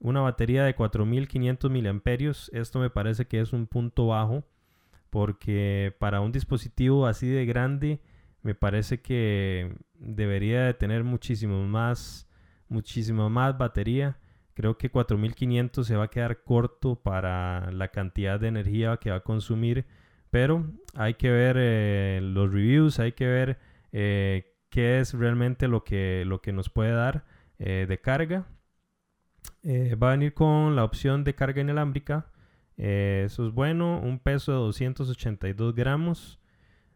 una 0.00 0.20
batería 0.20 0.64
de 0.64 0.74
4500 0.74 1.70
miliamperios 1.70 2.50
esto 2.52 2.80
me 2.80 2.90
parece 2.90 3.26
que 3.26 3.40
es 3.40 3.52
un 3.52 3.68
punto 3.68 4.08
bajo 4.08 4.44
porque 5.08 5.94
para 6.00 6.20
un 6.20 6.32
dispositivo 6.32 7.06
así 7.06 7.28
de 7.28 7.46
grande 7.46 8.00
me 8.44 8.54
parece 8.54 9.00
que 9.00 9.74
debería 9.94 10.64
de 10.64 10.74
tener 10.74 11.02
muchísimo 11.02 11.64
más, 11.66 12.28
muchísimo 12.68 13.30
más 13.30 13.56
batería. 13.56 14.18
Creo 14.54 14.78
que 14.78 14.90
4500 14.90 15.86
se 15.86 15.96
va 15.96 16.04
a 16.04 16.10
quedar 16.10 16.42
corto 16.44 16.96
para 16.96 17.70
la 17.72 17.88
cantidad 17.88 18.38
de 18.38 18.48
energía 18.48 18.96
que 18.98 19.10
va 19.10 19.16
a 19.16 19.20
consumir, 19.20 19.84
pero 20.30 20.64
hay 20.94 21.14
que 21.14 21.30
ver 21.30 21.56
eh, 21.58 22.20
los 22.22 22.52
reviews, 22.52 22.98
hay 22.98 23.12
que 23.12 23.26
ver 23.26 23.58
eh, 23.92 24.54
qué 24.70 25.00
es 25.00 25.14
realmente 25.14 25.68
lo 25.68 25.84
que, 25.84 26.24
lo 26.26 26.40
que 26.40 26.52
nos 26.52 26.70
puede 26.70 26.92
dar 26.92 27.24
eh, 27.58 27.86
de 27.88 28.00
carga. 28.00 28.46
va 29.64 30.08
a 30.08 30.12
venir 30.12 30.34
con 30.34 30.76
la 30.76 30.84
opción 30.84 31.24
de 31.24 31.34
carga 31.34 31.60
inalámbrica 31.60 32.26
eso 32.76 33.46
es 33.46 33.54
bueno, 33.54 34.00
un 34.00 34.18
peso 34.18 34.52
de 34.52 34.58
282 34.58 35.74
gramos. 35.74 36.40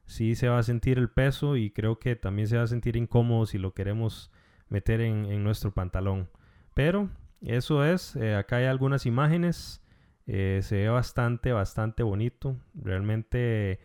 Sí 0.07 0.35
se 0.35 0.49
va 0.49 0.59
a 0.59 0.63
sentir 0.63 0.99
el 0.99 1.11
peso 1.11 1.57
y 1.57 1.71
creo 1.71 1.99
que 1.99 2.17
también 2.17 2.49
se 2.49 2.57
va 2.57 2.63
a 2.63 2.67
sentir 2.69 2.97
incómodo 2.97 3.47
si 3.47 3.59
lo 3.59 3.75
queremos 3.75 4.31
meter 4.69 5.01
en, 5.01 5.45
nuestro 5.45 5.73
pantalón. 5.73 6.29
Pero 6.75 7.11
eso 7.43 7.85
es, 7.85 8.17
eh, 8.17 8.35
acá 8.35 8.57
hay 8.57 8.67
algunas 8.67 9.07
imágenes. 9.07 9.83
Eh, 10.27 10.61
se 10.63 10.77
ve 10.77 10.89
bastante, 10.89 11.53
bastante 11.53 12.03
bonito. 12.03 12.57
Realmente 12.75 13.81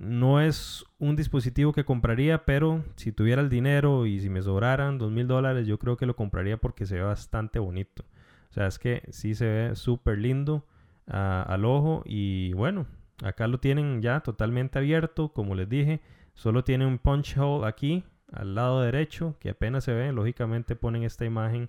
no 0.00 0.40
es 0.40 0.84
un 0.98 1.14
dispositivo 1.14 1.72
que 1.72 1.84
compraría, 1.84 2.44
pero 2.44 2.82
si 2.96 3.12
tuviera 3.12 3.40
el 3.40 3.48
dinero 3.48 4.04
y 4.04 4.18
si 4.18 4.28
me 4.30 4.42
sobraran 4.42 4.98
dos 4.98 5.12
mil 5.12 5.28
dólares, 5.28 5.64
yo 5.66 5.78
creo 5.78 5.96
que 5.96 6.06
lo 6.06 6.16
compraría 6.16 6.56
porque 6.56 6.86
se 6.86 6.96
ve 6.96 7.02
bastante 7.02 7.60
bonito. 7.60 8.04
O 8.50 8.52
sea, 8.52 8.66
es 8.66 8.78
que 8.78 9.02
sí 9.10 9.34
se 9.34 9.46
ve 9.46 9.76
súper 9.76 10.18
lindo 10.18 10.64
ah, 11.06 11.44
al 11.46 11.64
ojo 11.64 12.02
y 12.04 12.52
bueno, 12.54 12.86
acá 13.22 13.46
lo 13.46 13.60
tienen 13.60 14.00
ya 14.02 14.20
totalmente 14.20 14.78
abierto, 14.78 15.32
como 15.32 15.54
les 15.54 15.68
dije, 15.68 16.00
solo 16.34 16.64
tiene 16.64 16.86
un 16.86 16.98
punch 16.98 17.36
hole 17.36 17.66
aquí 17.66 18.04
al 18.32 18.54
lado 18.54 18.82
derecho 18.82 19.36
que 19.38 19.50
apenas 19.50 19.84
se 19.84 19.92
ve, 19.92 20.12
lógicamente 20.12 20.76
ponen 20.76 21.02
esta 21.02 21.24
imagen 21.24 21.68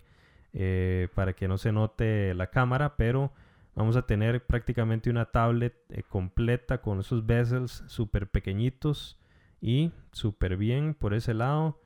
eh, 0.54 1.08
para 1.16 1.34
que 1.34 1.48
no 1.48 1.58
se 1.58 1.72
note 1.72 2.34
la 2.34 2.48
cámara, 2.48 2.96
pero 2.96 3.32
vamos 3.76 3.96
a 3.96 4.06
tener 4.06 4.46
prácticamente 4.46 5.10
una 5.10 5.26
tablet 5.26 5.76
eh, 5.90 6.04
completa 6.04 6.82
con 6.82 7.00
esos 7.00 7.26
bezels 7.26 7.84
súper 7.88 8.30
pequeñitos 8.30 9.18
y 9.62 9.92
súper 10.12 10.58
bien 10.58 10.94
por 10.94 11.14
ese 11.14 11.34
lado 11.34 11.80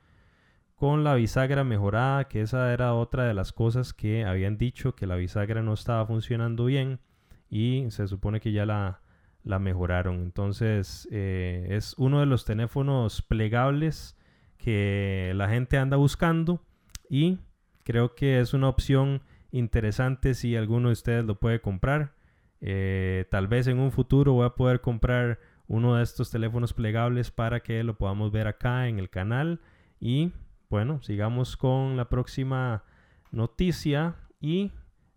con 0.75 1.03
la 1.03 1.15
bisagra 1.15 1.63
mejorada, 1.63 2.27
que 2.27 2.41
esa 2.41 2.73
era 2.73 2.93
otra 2.93 3.23
de 3.23 3.33
las 3.33 3.53
cosas 3.53 3.93
que 3.93 4.25
habían 4.25 4.57
dicho 4.57 4.95
que 4.95 5.07
la 5.07 5.15
bisagra 5.15 5.61
no 5.61 5.73
estaba 5.73 6.05
funcionando 6.05 6.65
bien 6.65 6.99
y 7.49 7.85
se 7.89 8.07
supone 8.07 8.41
que 8.41 8.51
ya 8.51 8.65
la, 8.65 9.01
la 9.43 9.59
mejoraron. 9.59 10.15
Entonces 10.15 11.07
eh, 11.11 11.67
es 11.69 11.95
uno 11.97 12.19
de 12.19 12.25
los 12.25 12.45
teléfonos 12.45 13.21
plegables 13.21 14.17
que 14.57 15.31
la 15.35 15.49
gente 15.49 15.77
anda 15.77 15.97
buscando 15.97 16.61
y 17.09 17.39
creo 17.83 18.15
que 18.15 18.39
es 18.39 18.53
una 18.53 18.69
opción 18.69 19.21
interesante 19.51 20.33
si 20.33 20.55
alguno 20.55 20.89
de 20.89 20.93
ustedes 20.93 21.25
lo 21.25 21.39
puede 21.39 21.61
comprar. 21.61 22.13
Eh, 22.61 23.25
tal 23.29 23.47
vez 23.47 23.67
en 23.67 23.79
un 23.79 23.91
futuro 23.91 24.33
voy 24.33 24.45
a 24.45 24.55
poder 24.55 24.81
comprar 24.81 25.39
uno 25.67 25.95
de 25.95 26.03
estos 26.03 26.31
teléfonos 26.31 26.73
plegables 26.73 27.31
para 27.31 27.61
que 27.61 27.83
lo 27.83 27.97
podamos 27.97 28.31
ver 28.31 28.47
acá 28.47 28.87
en 28.87 28.99
el 28.99 29.09
canal 29.09 29.59
y 29.99 30.31
bueno, 30.69 31.01
sigamos 31.01 31.55
con 31.55 31.97
la 31.97 32.09
próxima 32.09 32.83
noticia 33.31 34.15
y 34.39 34.71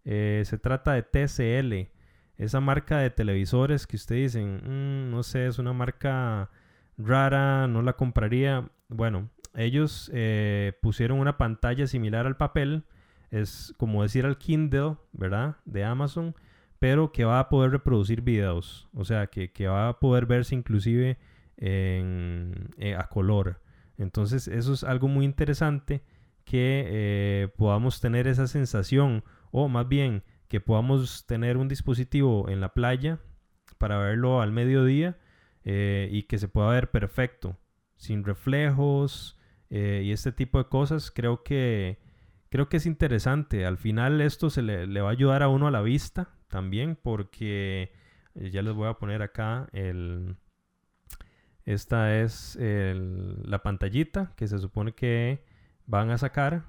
eh, 0.04 0.42
se 0.44 0.58
trata 0.58 0.92
de 0.92 1.02
TCL, 1.02 1.90
esa 2.36 2.60
marca 2.60 2.98
de 2.98 3.10
televisores 3.10 3.86
que 3.86 3.96
ustedes 3.96 4.34
dicen, 4.34 4.60
mm, 4.62 5.10
no 5.10 5.22
sé, 5.22 5.46
es 5.46 5.58
una 5.58 5.72
marca 5.72 6.50
rara, 6.98 7.66
no 7.66 7.82
la 7.82 7.94
compraría. 7.94 8.68
Bueno, 8.88 9.30
ellos 9.56 10.10
eh, 10.12 10.74
pusieron 10.82 11.18
una 11.18 11.38
pantalla 11.38 11.86
similar 11.86 12.26
al 12.26 12.36
papel, 12.36 12.84
es 13.30 13.74
como 13.78 14.02
decir 14.02 14.26
al 14.26 14.38
Kindle, 14.38 14.96
¿verdad? 15.12 15.56
De 15.64 15.82
Amazon, 15.82 16.34
pero 16.78 17.10
que 17.10 17.24
va 17.24 17.40
a 17.40 17.48
poder 17.48 17.70
reproducir 17.70 18.20
videos, 18.20 18.88
o 18.92 19.04
sea, 19.04 19.28
que, 19.28 19.50
va 19.66 19.88
a 19.88 19.98
poder 19.98 20.26
verse 20.26 20.54
inclusive 20.54 21.18
eh, 21.56 22.96
a 22.98 23.08
color. 23.08 23.62
Entonces 23.96 24.46
eso 24.46 24.74
es 24.74 24.84
algo 24.84 25.08
muy 25.08 25.24
interesante 25.24 26.02
que 26.44 26.84
eh, 26.86 27.48
podamos 27.56 28.00
tener 28.00 28.28
esa 28.28 28.46
sensación 28.46 29.24
o 29.50 29.68
más 29.68 29.88
bien 29.88 30.22
que 30.48 30.60
podamos 30.60 31.26
tener 31.26 31.56
un 31.56 31.66
dispositivo 31.66 32.48
en 32.50 32.60
la 32.60 32.74
playa 32.74 33.20
para 33.78 33.98
verlo 33.98 34.42
al 34.42 34.52
mediodía 34.52 35.18
y 35.64 36.22
que 36.24 36.38
se 36.38 36.46
pueda 36.46 36.68
ver 36.68 36.92
perfecto, 36.92 37.56
sin 37.96 38.22
reflejos 38.22 39.35
eh, 39.70 40.02
y 40.04 40.12
este 40.12 40.32
tipo 40.32 40.58
de 40.58 40.68
cosas. 40.68 41.10
Creo 41.10 41.42
que, 41.42 41.98
creo 42.48 42.68
que 42.68 42.78
es 42.78 42.86
interesante. 42.86 43.66
Al 43.66 43.78
final 43.78 44.20
esto 44.20 44.50
se 44.50 44.62
le, 44.62 45.00
va 45.00 45.08
a 45.08 45.12
ayudar 45.12 45.42
a 45.42 45.48
uno 45.48 45.66
a 45.66 45.70
la 45.70 45.82
vista 45.82 46.30
también 46.48 46.96
porque 47.00 47.92
ya 48.34 48.62
les 48.62 48.74
voy 48.74 48.88
a 48.88 48.94
poner 48.94 49.22
acá 49.22 49.68
el, 49.72 50.36
esta 51.64 52.20
es 52.20 52.56
la 52.60 53.62
pantallita 53.62 54.32
que 54.36 54.46
se 54.46 54.58
supone 54.58 54.92
que 54.92 55.44
van 55.86 56.10
a 56.10 56.18
sacar. 56.18 56.64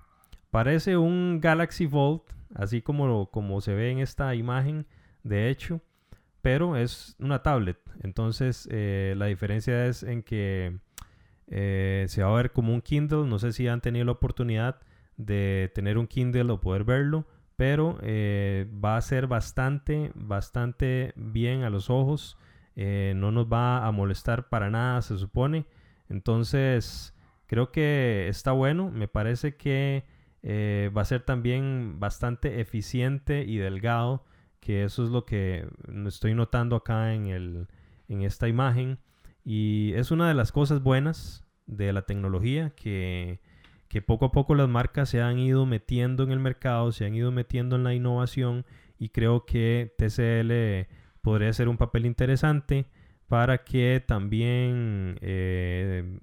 Parece 0.51 0.97
un 0.97 1.39
Galaxy 1.41 1.85
Vault, 1.85 2.23
así 2.55 2.81
como, 2.81 3.29
como 3.29 3.61
se 3.61 3.73
ve 3.73 3.91
en 3.91 3.99
esta 3.99 4.33
imagen, 4.35 4.87
de 5.23 5.49
hecho, 5.49 5.81
pero 6.41 6.77
es 6.77 7.15
una 7.19 7.43
tablet. 7.43 7.77
Entonces 8.01 8.67
eh, 8.71 9.13
la 9.17 9.25
diferencia 9.25 9.85
es 9.85 10.03
en 10.03 10.23
que 10.23 10.79
eh, 11.47 12.05
se 12.09 12.23
va 12.23 12.29
a 12.29 12.35
ver 12.35 12.51
como 12.51 12.73
un 12.73 12.81
Kindle. 12.81 13.25
No 13.25 13.39
sé 13.39 13.53
si 13.53 13.67
han 13.67 13.81
tenido 13.81 14.05
la 14.05 14.11
oportunidad 14.13 14.79
de 15.17 15.71
tener 15.73 15.97
un 15.97 16.07
Kindle 16.07 16.51
o 16.51 16.61
poder 16.61 16.83
verlo, 16.83 17.25
pero 17.55 17.97
eh, 18.01 18.67
va 18.83 18.97
a 18.97 19.01
ser 19.01 19.27
bastante, 19.27 20.11
bastante 20.15 21.13
bien 21.15 21.63
a 21.63 21.69
los 21.69 21.89
ojos. 21.89 22.37
Eh, 22.75 23.13
no 23.15 23.31
nos 23.31 23.47
va 23.51 23.85
a 23.85 23.91
molestar 23.91 24.49
para 24.49 24.69
nada, 24.69 25.01
se 25.01 25.17
supone. 25.17 25.65
Entonces, 26.09 27.15
creo 27.47 27.71
que 27.71 28.27
está 28.27 28.51
bueno. 28.51 28.91
Me 28.91 29.07
parece 29.07 29.55
que 29.55 30.05
va 30.95 31.01
a 31.01 31.05
ser 31.05 31.23
también 31.23 31.99
bastante 31.99 32.61
eficiente 32.61 33.43
y 33.43 33.57
delgado, 33.57 34.23
que 34.61 34.85
eso 34.85 35.03
es 35.03 35.09
lo 35.09 35.25
que 35.25 35.67
estoy 36.05 36.35
notando 36.35 36.77
acá 36.77 37.13
en, 37.13 37.27
el, 37.27 37.67
en 38.07 38.21
esta 38.21 38.47
imagen. 38.47 38.99
Y 39.49 39.93
es 39.93 40.11
una 40.11 40.27
de 40.27 40.33
las 40.33 40.51
cosas 40.51 40.83
buenas 40.83 41.45
de 41.67 41.93
la 41.93 42.01
tecnología 42.01 42.71
que, 42.71 43.39
que 43.87 44.01
poco 44.01 44.25
a 44.25 44.31
poco 44.33 44.55
las 44.55 44.67
marcas 44.67 45.07
se 45.07 45.21
han 45.21 45.39
ido 45.39 45.65
metiendo 45.65 46.23
en 46.23 46.31
el 46.31 46.39
mercado, 46.41 46.91
se 46.91 47.05
han 47.05 47.15
ido 47.15 47.31
metiendo 47.31 47.77
en 47.77 47.85
la 47.85 47.93
innovación 47.93 48.65
y 48.99 49.07
creo 49.07 49.45
que 49.45 49.95
TCL 49.97 50.93
podría 51.21 51.53
ser 51.53 51.69
un 51.69 51.77
papel 51.77 52.05
interesante 52.05 52.87
para 53.27 53.63
que 53.63 54.03
también 54.05 55.17
eh, 55.21 56.19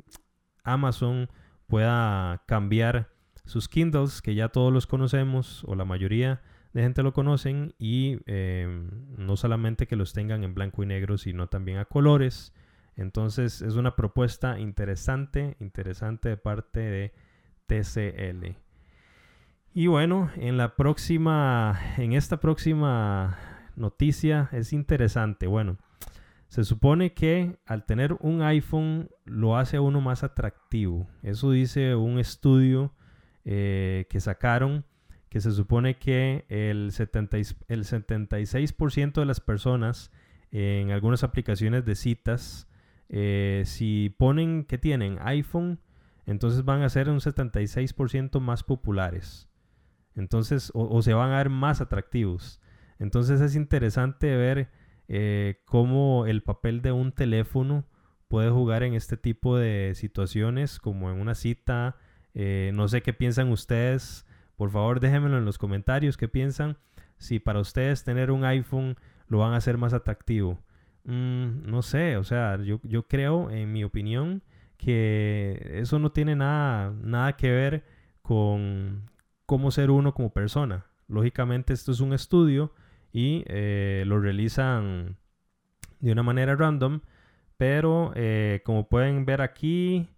Amazon 0.62 1.30
pueda 1.66 2.42
cambiar 2.46 3.08
sus 3.46 3.70
Kindles, 3.70 4.20
que 4.20 4.34
ya 4.34 4.50
todos 4.50 4.70
los 4.70 4.86
conocemos, 4.86 5.64
o 5.64 5.74
la 5.74 5.86
mayoría 5.86 6.42
de 6.74 6.82
gente 6.82 7.02
lo 7.02 7.14
conocen, 7.14 7.74
y 7.78 8.18
em, 8.26 8.90
no 9.16 9.38
solamente 9.38 9.86
que 9.86 9.96
los 9.96 10.12
tengan 10.12 10.44
en 10.44 10.54
blanco 10.54 10.82
y 10.82 10.86
negro, 10.86 11.16
sino 11.16 11.46
también 11.46 11.78
a 11.78 11.86
colores. 11.86 12.52
Entonces 12.96 13.62
es 13.62 13.74
una 13.74 13.96
propuesta 13.96 14.58
interesante, 14.58 15.56
interesante 15.60 16.28
de 16.28 16.36
parte 16.36 16.80
de 16.80 17.12
TCL. 17.66 18.56
Y 19.74 19.88
bueno, 19.88 20.30
en 20.36 20.56
la 20.56 20.76
próxima, 20.76 21.80
en 21.96 22.12
esta 22.12 22.38
próxima 22.38 23.38
noticia 23.74 24.48
es 24.52 24.72
interesante. 24.72 25.46
Bueno, 25.46 25.78
se 26.48 26.62
supone 26.62 27.14
que 27.14 27.58
al 27.66 27.84
tener 27.84 28.16
un 28.20 28.42
iPhone 28.42 29.10
lo 29.24 29.56
hace 29.56 29.78
a 29.78 29.80
uno 29.80 30.00
más 30.00 30.22
atractivo. 30.22 31.08
Eso 31.22 31.50
dice 31.50 31.96
un 31.96 32.20
estudio 32.20 32.94
eh, 33.44 34.06
que 34.08 34.20
sacaron 34.20 34.84
que 35.34 35.40
se 35.40 35.50
supone 35.50 35.98
que 35.98 36.44
el, 36.48 36.92
70, 36.92 37.38
el 37.66 37.84
76% 37.84 39.14
de 39.14 39.24
las 39.26 39.40
personas 39.40 40.12
en 40.52 40.92
algunas 40.92 41.24
aplicaciones 41.24 41.84
de 41.84 41.96
citas, 41.96 42.68
eh, 43.08 43.62
si 43.66 44.14
ponen 44.18 44.64
que 44.64 44.78
tienen 44.78 45.18
iPhone, 45.20 45.80
entonces 46.26 46.64
van 46.64 46.82
a 46.82 46.88
ser 46.88 47.08
un 47.10 47.20
76% 47.20 48.40
más 48.40 48.62
populares. 48.62 49.48
Entonces, 50.14 50.70
o, 50.74 51.02
se 51.02 51.12
van 51.12 51.32
a 51.32 51.38
ver 51.38 51.50
más 51.50 51.80
atractivos. 51.80 52.60
Entonces 52.98 53.40
es 53.40 53.56
interesante 53.56 54.36
ver 54.36 54.70
eh, 55.08 55.60
cómo 55.64 56.26
el 56.26 56.42
papel 56.42 56.82
de 56.82 56.92
un 56.92 57.12
teléfono 57.12 57.84
puede 58.28 58.50
jugar 58.50 58.82
en 58.84 58.94
este 58.94 59.16
tipo 59.16 59.56
de 59.56 59.92
situaciones, 59.94 60.78
como 60.78 61.10
en 61.10 61.20
una 61.20 61.34
cita. 61.34 61.96
Eh, 62.34 62.70
no 62.74 62.88
sé 62.88 63.02
qué 63.02 63.12
piensan 63.12 63.50
ustedes. 63.50 64.26
Por 64.56 64.70
favor, 64.70 65.00
déjenmelo 65.00 65.38
en 65.38 65.44
los 65.44 65.58
comentarios 65.58 66.16
qué 66.16 66.28
piensan. 66.28 66.78
Si 67.18 67.38
para 67.40 67.60
ustedes 67.60 68.04
tener 68.04 68.30
un 68.30 68.44
iPhone 68.44 68.96
lo 69.26 69.38
van 69.38 69.52
a 69.52 69.56
hacer 69.56 69.78
más 69.78 69.92
atractivo. 69.92 70.62
Mm, 71.04 71.70
no 71.70 71.82
sé, 71.82 72.16
o 72.16 72.24
sea, 72.24 72.56
yo, 72.62 72.80
yo 72.82 73.06
creo, 73.06 73.50
en 73.50 73.72
mi 73.72 73.84
opinión, 73.84 74.42
que 74.76 75.60
eso 75.74 75.98
no 75.98 76.12
tiene 76.12 76.36
nada, 76.36 76.92
nada 77.02 77.36
que 77.36 77.50
ver 77.50 77.84
con 78.22 79.10
cómo 79.46 79.70
ser 79.70 79.90
uno 79.90 80.14
como 80.14 80.32
persona. 80.32 80.86
Lógicamente 81.08 81.72
esto 81.72 81.92
es 81.92 82.00
un 82.00 82.12
estudio 82.12 82.72
y 83.12 83.44
eh, 83.46 84.04
lo 84.06 84.20
realizan 84.20 85.16
de 86.00 86.12
una 86.12 86.22
manera 86.22 86.56
random, 86.56 87.00
pero 87.56 88.12
eh, 88.14 88.62
como 88.64 88.88
pueden 88.88 89.24
ver 89.26 89.40
aquí, 89.42 90.08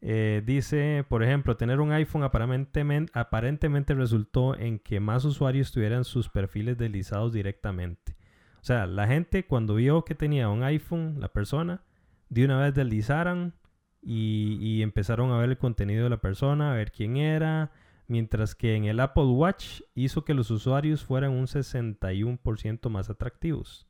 eh, 0.00 0.42
dice, 0.44 1.04
por 1.08 1.22
ejemplo, 1.22 1.56
tener 1.56 1.80
un 1.80 1.92
iPhone 1.92 2.24
aparentemente, 2.24 3.12
aparentemente 3.14 3.94
resultó 3.94 4.56
en 4.56 4.78
que 4.78 5.00
más 5.00 5.24
usuarios 5.24 5.72
tuvieran 5.72 6.04
sus 6.04 6.28
perfiles 6.28 6.76
deslizados 6.78 7.32
directamente. 7.32 8.16
O 8.62 8.64
sea, 8.64 8.86
la 8.86 9.08
gente 9.08 9.44
cuando 9.44 9.74
vio 9.74 10.04
que 10.04 10.14
tenía 10.14 10.48
un 10.48 10.62
iPhone, 10.62 11.16
la 11.18 11.32
persona, 11.32 11.82
de 12.28 12.44
una 12.44 12.60
vez 12.60 12.72
deslizaran 12.72 13.54
y, 14.00 14.82
empezaron 14.82 15.32
a 15.32 15.38
ver 15.38 15.50
el 15.50 15.58
contenido 15.58 16.04
de 16.04 16.10
la 16.10 16.20
persona, 16.20 16.70
a 16.70 16.74
ver 16.74 16.92
quién 16.92 17.16
era, 17.16 17.72
mientras 18.06 18.54
que 18.54 18.76
en 18.76 18.84
el 18.84 19.00
Apple 19.00 19.24
Watch 19.24 19.82
hizo 19.96 20.24
que 20.24 20.34
los 20.34 20.50
usuarios 20.52 21.04
fueran 21.04 21.32
un 21.32 21.46
61% 21.46 22.88
más 22.88 23.10
atractivos. 23.10 23.88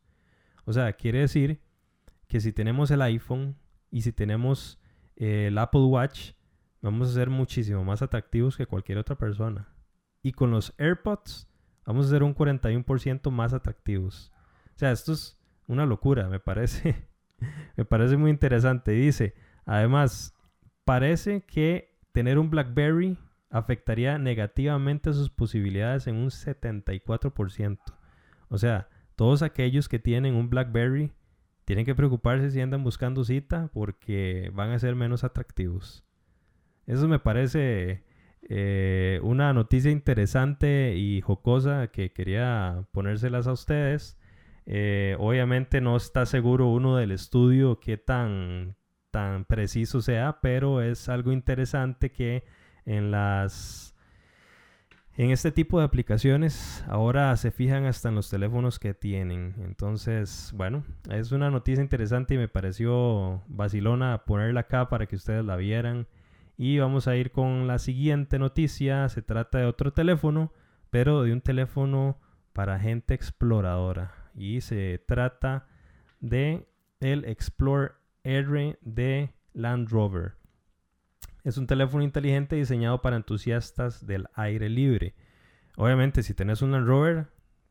O 0.65 0.73
sea, 0.73 0.95
quiere 0.95 1.21
decir 1.21 1.61
que 2.27 2.41
si 2.41 2.53
tenemos 2.53 2.91
el 2.91 3.03
iPhone 3.03 3.57
y 3.91 4.01
si 4.01 4.13
tenemos 4.13 4.81
el 5.17 5.59
Apple 5.59 5.83
Watch, 5.83 6.33
vamos 6.81 7.11
a 7.11 7.13
ser 7.13 7.29
muchísimo 7.29 7.85
más 7.85 8.01
atractivos 8.01 8.57
que 8.57 8.67
cualquier 8.67 8.97
otra 8.97 9.17
persona. 9.17 9.69
Y 10.23 10.33
con 10.33 10.51
los 10.51 10.73
AirPods, 10.79 11.47
vamos 11.85 12.07
a 12.07 12.11
ser 12.11 12.23
un 12.23 12.35
41% 12.35 13.31
más 13.31 13.53
atractivos. 13.53 14.32
Sea, 14.83 14.91
esto 14.91 15.13
es 15.13 15.39
una 15.69 15.87
locura, 15.87 16.29
me 16.29 16.41
parece. 16.41 17.07
me 17.77 17.85
parece 17.85 18.17
muy 18.17 18.31
interesante. 18.33 18.91
Dice, 18.91 19.33
Además, 19.65 20.35
parece 20.85 21.43
que 21.43 21.97
tener 22.11 22.37
un 22.37 22.51
BlackBerry 22.51 23.17
afectaría 23.49 24.19
negativamente 24.19 25.13
sus 25.13 25.31
posibilidades 25.31 26.09
en 26.09 26.17
un 26.17 26.31
74%. 26.31 27.79
O 28.49 28.59
sea, 28.59 28.89
todos 29.15 29.43
aquellos 29.43 29.89
que 29.89 30.01
tienen 30.01 30.35
un 30.35 30.51
BlackBerry 30.51 31.13
tienen 31.65 31.85
que 31.85 31.95
preocuparse 31.95 32.51
si 32.51 32.61
andan 32.61 32.83
buscando 32.83 33.23
cita 33.23 33.71
porque 33.73 34.51
van 34.53 34.71
a 34.71 34.81
ser 34.81 34.97
menos 34.97 35.23
atractivos. 35.23 36.05
Eso 36.89 37.07
me 37.07 37.21
parece 37.21 38.03
eh, 38.49 39.21
una 39.23 39.53
noticia 39.53 39.93
interesante 39.93 40.97
y 40.97 41.21
jocosa 41.21 41.87
que 41.93 42.13
quería 42.13 42.85
ponérselas 42.91 43.47
a 43.47 43.53
ustedes. 43.53 44.19
Eh, 44.67 45.17
obviamente 45.19 45.81
no 45.81 45.97
está 45.97 46.25
seguro 46.27 46.69
uno 46.69 46.97
del 46.97 47.11
estudio 47.11 47.81
qué 47.81 47.97
tan 47.97 48.77
tan 49.11 49.45
preciso 49.45 50.01
sea, 50.01 50.39
pero 50.41 50.81
es 50.81 51.09
algo 51.09 51.33
interesante 51.33 52.13
que 52.13 52.45
en 52.87 53.11
las 53.11 53.93
en 55.15 55.31
este 55.31 55.53
tipo 55.53 55.79
de 55.79 55.85
aplicaciones 55.85 56.83
ahora 56.89 57.37
se 57.37 57.51
fijan 57.51 57.85
hasta 57.85 58.09
en 58.09 58.15
los 58.15 58.31
teléfonos 58.31 58.79
que 58.79 58.95
tienen. 58.95 59.55
Entonces, 59.59 60.53
bueno, 60.57 60.85
es 61.11 61.33
una 61.33 61.51
noticia 61.51 61.83
interesante 61.83 62.35
y 62.35 62.39
me 62.39 62.49
pareció 62.49 63.43
vacilona 63.47 64.25
ponerla 64.25 64.61
acá 64.61 64.89
para 64.89 65.07
que 65.07 65.17
ustedes 65.17 65.45
la 65.45 65.57
vieran. 65.57 66.07
Y 66.57 66.79
vamos 66.79 67.09
a 67.09 67.17
ir 67.17 67.31
con 67.31 67.67
la 67.67 67.79
siguiente 67.79 68.39
noticia. 68.39 69.07
Se 69.11 69.21
trata 69.21 69.59
de 69.59 69.67
otro 69.67 69.93
teléfono, 69.93 70.53
pero 70.91 71.23
de 71.23 71.33
un 71.35 71.43
teléfono 71.43 72.19
para 72.55 72.79
gente 72.79 73.13
exploradora. 73.13 74.22
Y 74.35 74.61
se 74.61 75.03
trata 75.07 75.67
de 76.21 76.67
el 77.01 77.25
Explorer 77.25 77.93
R 78.25 78.79
de 78.81 79.35
Land 79.53 79.89
Rover. 79.91 80.35
Es 81.45 81.59
un 81.59 81.67
teléfono 81.67 82.05
inteligente 82.05 82.57
diseñado 82.57 83.03
para 83.03 83.17
entusiastas 83.17 84.07
del 84.07 84.29
aire 84.35 84.69
libre. 84.69 85.15
Obviamente, 85.77 86.23
si 86.23 86.35
tenés 86.35 86.63
un 86.63 86.71
Land 86.71 86.87
Rover, 86.87 87.27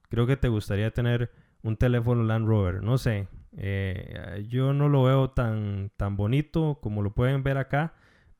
creo 0.09 0.27
que 0.27 0.35
te 0.35 0.49
gustaría 0.49 0.91
tener 0.91 1.31
un 1.63 1.77
teléfono 1.77 2.23
Land 2.23 2.47
Rover. 2.47 2.83
No 2.83 2.97
sé, 2.97 3.29
eh, 3.55 4.45
yo 4.49 4.73
no 4.73 4.89
lo 4.89 5.03
veo 5.03 5.29
tan, 5.29 5.91
tan 5.95 6.17
bonito 6.17 6.79
como 6.81 7.01
lo 7.01 7.13
pueden 7.13 7.43
ver 7.43 7.57
acá. 7.57 7.93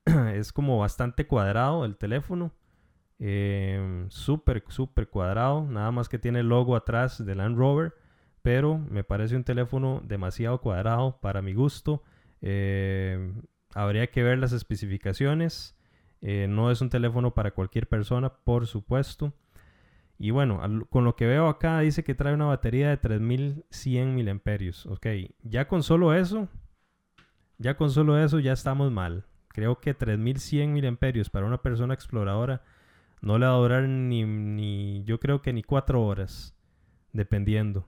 es 0.34 0.52
como 0.52 0.78
bastante 0.78 1.28
cuadrado 1.28 1.86
el 1.86 1.96
teléfono. 1.96 2.52
Eh, 3.20 4.06
súper, 4.10 4.64
súper 4.68 5.08
cuadrado. 5.10 5.64
Nada 5.64 5.92
más 5.92 6.10
que 6.10 6.20
tiene 6.20 6.40
el 6.42 6.50
logo 6.50 6.76
atrás 6.76 7.24
de 7.24 7.36
Land 7.36 7.58
Rover 7.58 7.94
pero 8.42 8.78
me 8.78 9.04
parece 9.04 9.36
un 9.36 9.44
teléfono 9.44 10.02
demasiado 10.06 10.60
cuadrado 10.62 11.20
para 11.22 11.42
mi 11.42 11.54
gusto. 11.54 12.04
Eh, 12.42 13.34
habría 13.74 14.08
que 14.08 14.24
ver 14.24 14.40
las 14.40 14.52
especificaciones. 14.52 15.76
Eh, 16.22 16.48
no 16.50 16.72
es 16.72 16.82
un 16.82 16.90
teléfono 16.90 17.34
para 17.34 17.52
cualquier 17.52 17.88
persona, 17.88 18.34
por 18.34 18.68
supuesto. 18.68 19.34
Y 20.18 20.30
bueno, 20.30 20.62
con 20.90 21.04
lo 21.04 21.16
que 21.16 21.26
veo 21.26 21.48
acá 21.48 21.80
dice 21.80 22.04
que 22.04 22.14
trae 22.14 22.34
una 22.36 22.46
batería 22.46 22.90
de 22.90 22.98
3100 22.98 24.14
miliamperios. 24.14 24.86
Ok, 24.86 25.08
ya 25.42 25.68
con 25.68 25.82
solo 25.82 26.14
eso, 26.14 26.48
ya 27.58 27.76
con 27.76 27.90
solo 27.90 28.20
eso 28.24 28.40
ya 28.40 28.54
estamos 28.54 28.92
mal. 28.92 29.26
Creo 29.48 29.80
que 29.80 29.96
3100 29.96 30.74
miliamperios 30.74 31.30
para 31.30 31.48
una 31.48 31.62
persona 31.62 31.96
exploradora 31.96 32.62
no 33.22 33.40
le 33.40 33.48
va 33.48 33.54
a 33.54 33.58
durar 33.58 33.84
ni, 33.84 34.24
ni 34.24 35.04
yo 35.06 35.20
creo 35.20 35.42
que 35.42 35.54
ni 35.54 35.64
4 35.64 36.04
horas, 36.04 36.56
dependiendo. 37.14 37.88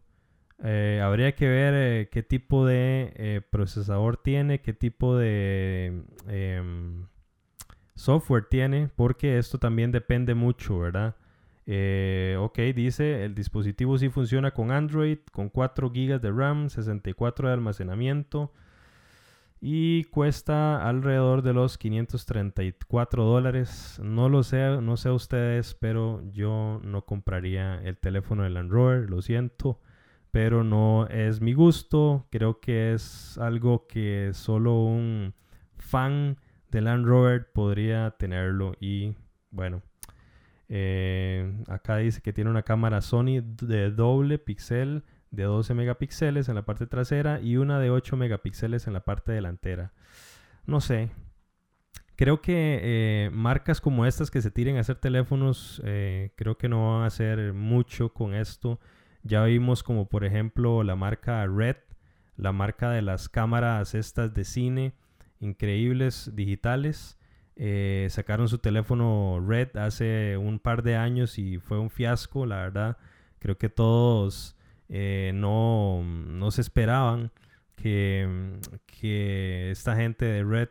Eh, 0.66 1.02
habría 1.04 1.36
que 1.36 1.50
ver 1.50 1.74
eh, 1.76 2.10
qué 2.10 2.24
tipo 2.24 2.66
de 2.66 3.12
eh, 3.18 3.42
procesador 3.50 4.16
tiene, 4.16 4.62
qué 4.62 4.74
tipo 4.74 5.18
de 5.18 6.06
em, 6.28 7.08
software 7.96 8.46
tiene, 8.50 8.90
porque 8.96 9.38
esto 9.38 9.58
también 9.58 9.92
depende 9.92 10.36
mucho, 10.36 10.80
¿verdad? 10.80 11.16
ok, 12.40 12.60
dice, 12.76 13.24
el 13.24 13.36
dispositivo 13.36 13.98
sí 13.98 14.10
funciona 14.10 14.52
con 14.52 14.72
Android, 14.72 15.20
con 15.32 15.50
4 15.50 15.90
GB 15.90 16.20
de 16.20 16.32
RAM, 16.32 16.70
64 16.70 17.48
de 17.48 17.54
almacenamiento 17.54 18.52
y 19.62 20.04
cuesta 20.06 20.88
alrededor 20.88 21.42
de 21.42 21.54
los 21.54 21.78
534 21.78 23.24
dólares. 23.24 24.00
No 24.04 24.28
lo 24.28 24.44
sé, 24.44 24.82
no 24.82 24.98
sé 24.98 25.10
ustedes, 25.10 25.74
pero 25.76 26.22
yo 26.32 26.82
no 26.84 27.06
compraría 27.06 27.82
el 27.84 27.98
teléfono 27.98 28.44
del 28.44 28.58
Android, 28.58 29.08
lo 29.10 29.22
siento 29.22 29.80
pero 30.34 30.64
no 30.64 31.06
es 31.10 31.42
mi 31.42 31.54
gusto. 31.54 32.26
Creo 32.32 32.60
que 32.60 32.94
es 32.94 33.38
algo 33.38 33.86
que 33.86 34.32
solo 34.34 34.82
un 34.82 35.36
fan 35.78 36.40
de 36.72 36.82
Land 36.82 37.06
Rover 37.06 37.52
podría 37.52 38.10
tenerlo 38.18 38.74
y 38.80 39.14
bueno. 39.52 39.84
Eh, 40.70 41.54
acá 41.68 41.98
dice 41.98 42.24
que 42.24 42.34
tiene 42.34 42.50
una 42.50 42.64
cámara 42.64 43.02
Sony 43.02 43.44
de 43.44 43.92
doble 43.92 44.40
píxel 44.40 45.04
de 45.30 45.44
12 45.44 45.76
megapíxeles 45.76 46.50
en 46.50 46.56
la 46.56 46.66
parte 46.66 46.88
trasera 46.88 47.40
y 47.40 47.58
una 47.58 47.80
de 47.80 47.92
8 47.92 48.18
megapíxeles 48.18 48.88
en 48.88 48.94
la 48.94 49.06
parte 49.06 49.34
delantera. 49.34 49.94
No 50.66 50.82
sé. 50.82 51.12
Creo 52.16 52.42
que 52.42 52.80
eh, 52.82 53.30
marcas 53.32 53.80
como 53.80 54.08
estas 54.08 54.32
que 54.32 54.42
se 54.42 54.50
tiren 54.50 54.78
a 54.78 54.80
hacer 54.80 54.96
teléfonos, 54.96 55.80
eh, 55.86 56.32
creo 56.36 56.58
que 56.58 56.70
no 56.70 56.94
van 56.94 57.04
a 57.04 57.08
hacer 57.08 57.54
mucho 57.54 58.12
con 58.16 58.34
esto. 58.34 58.80
Ya 59.24 59.44
vimos 59.46 59.84
como 59.84 60.08
por 60.08 60.26
ejemplo 60.26 60.84
la 60.84 60.96
marca 60.96 61.46
Red, 61.48 61.78
la 62.36 62.52
marca 62.52 62.92
de 62.92 63.02
las 63.02 63.30
cámaras 63.30 63.96
estas 63.96 64.34
de 64.34 64.44
cine, 64.44 64.94
increíbles 65.40 66.32
digitales. 66.36 67.18
Eh, 67.56 68.08
sacaron 68.10 68.50
su 68.50 68.58
teléfono 68.58 69.44
Red 69.46 69.78
hace 69.78 70.38
un 70.38 70.60
par 70.60 70.84
de 70.84 70.98
años 70.98 71.38
y 71.40 71.58
fue 71.60 71.80
un 71.80 71.90
fiasco, 71.90 72.46
la 72.46 72.58
verdad. 72.58 72.98
Creo 73.40 73.58
que 73.58 73.70
todos 73.70 74.58
eh, 74.90 75.32
no, 75.34 76.04
no, 76.04 76.52
se 76.52 76.62
esperaban 76.62 77.32
que, 77.76 78.60
que, 78.86 79.72
esta 79.72 79.96
gente 79.96 80.26
de 80.26 80.44
Red 80.44 80.70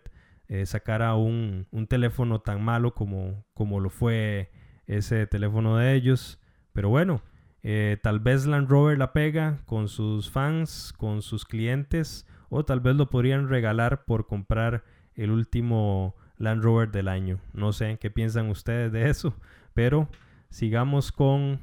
eh, 0.49 0.67
sacara 0.67 1.15
un, 1.15 1.67
un, 1.71 1.87
teléfono 1.87 2.41
tan 2.41 2.62
malo 2.62 2.95
como, 2.95 3.45
como 3.55 3.81
lo 3.81 3.91
fue 3.91 4.51
ese 4.87 5.27
teléfono 5.27 5.77
de 5.77 5.95
ellos. 5.95 6.38
Pero 6.73 6.88
bueno, 6.88 7.23
eh, 7.62 7.96
tal 8.03 8.18
vez 8.18 8.46
Land 8.46 8.68
Rover 8.68 8.98
la 8.98 9.12
pega 9.12 9.59
con 9.66 9.88
sus 9.88 10.31
fans, 10.31 10.92
con 10.96 11.22
sus 11.22 11.44
clientes, 11.44 12.27
o 12.48 12.64
tal 12.64 12.81
vez 12.81 12.96
lo 12.96 13.09
podrían 13.09 13.48
regalar 13.48 14.05
por 14.05 14.27
comprar 14.27 14.85
el 15.14 15.31
último 15.31 16.16
Land 16.38 16.62
Rover 16.62 16.90
del 16.90 17.09
año. 17.09 17.38
No 17.53 17.72
sé 17.72 17.98
qué 18.01 18.11
piensan 18.11 18.51
ustedes 18.51 18.90
de 18.90 19.09
eso, 19.09 19.35
pero 19.75 20.09
sigamos 20.51 21.12
con 21.12 21.61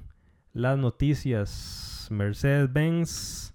las 0.54 0.78
noticias. 0.78 2.08
Mercedes-Benz 2.12 3.54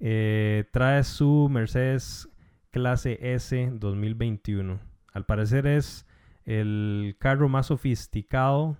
eh, 0.00 0.64
trae 0.72 1.04
su 1.04 1.48
Mercedes 1.50 2.28
clase 2.70 3.18
S 3.20 3.70
2021. 3.74 4.80
Al 5.12 5.24
parecer 5.24 5.66
es 5.66 6.06
el 6.44 7.16
carro 7.18 7.48
más 7.48 7.66
sofisticado 7.66 8.76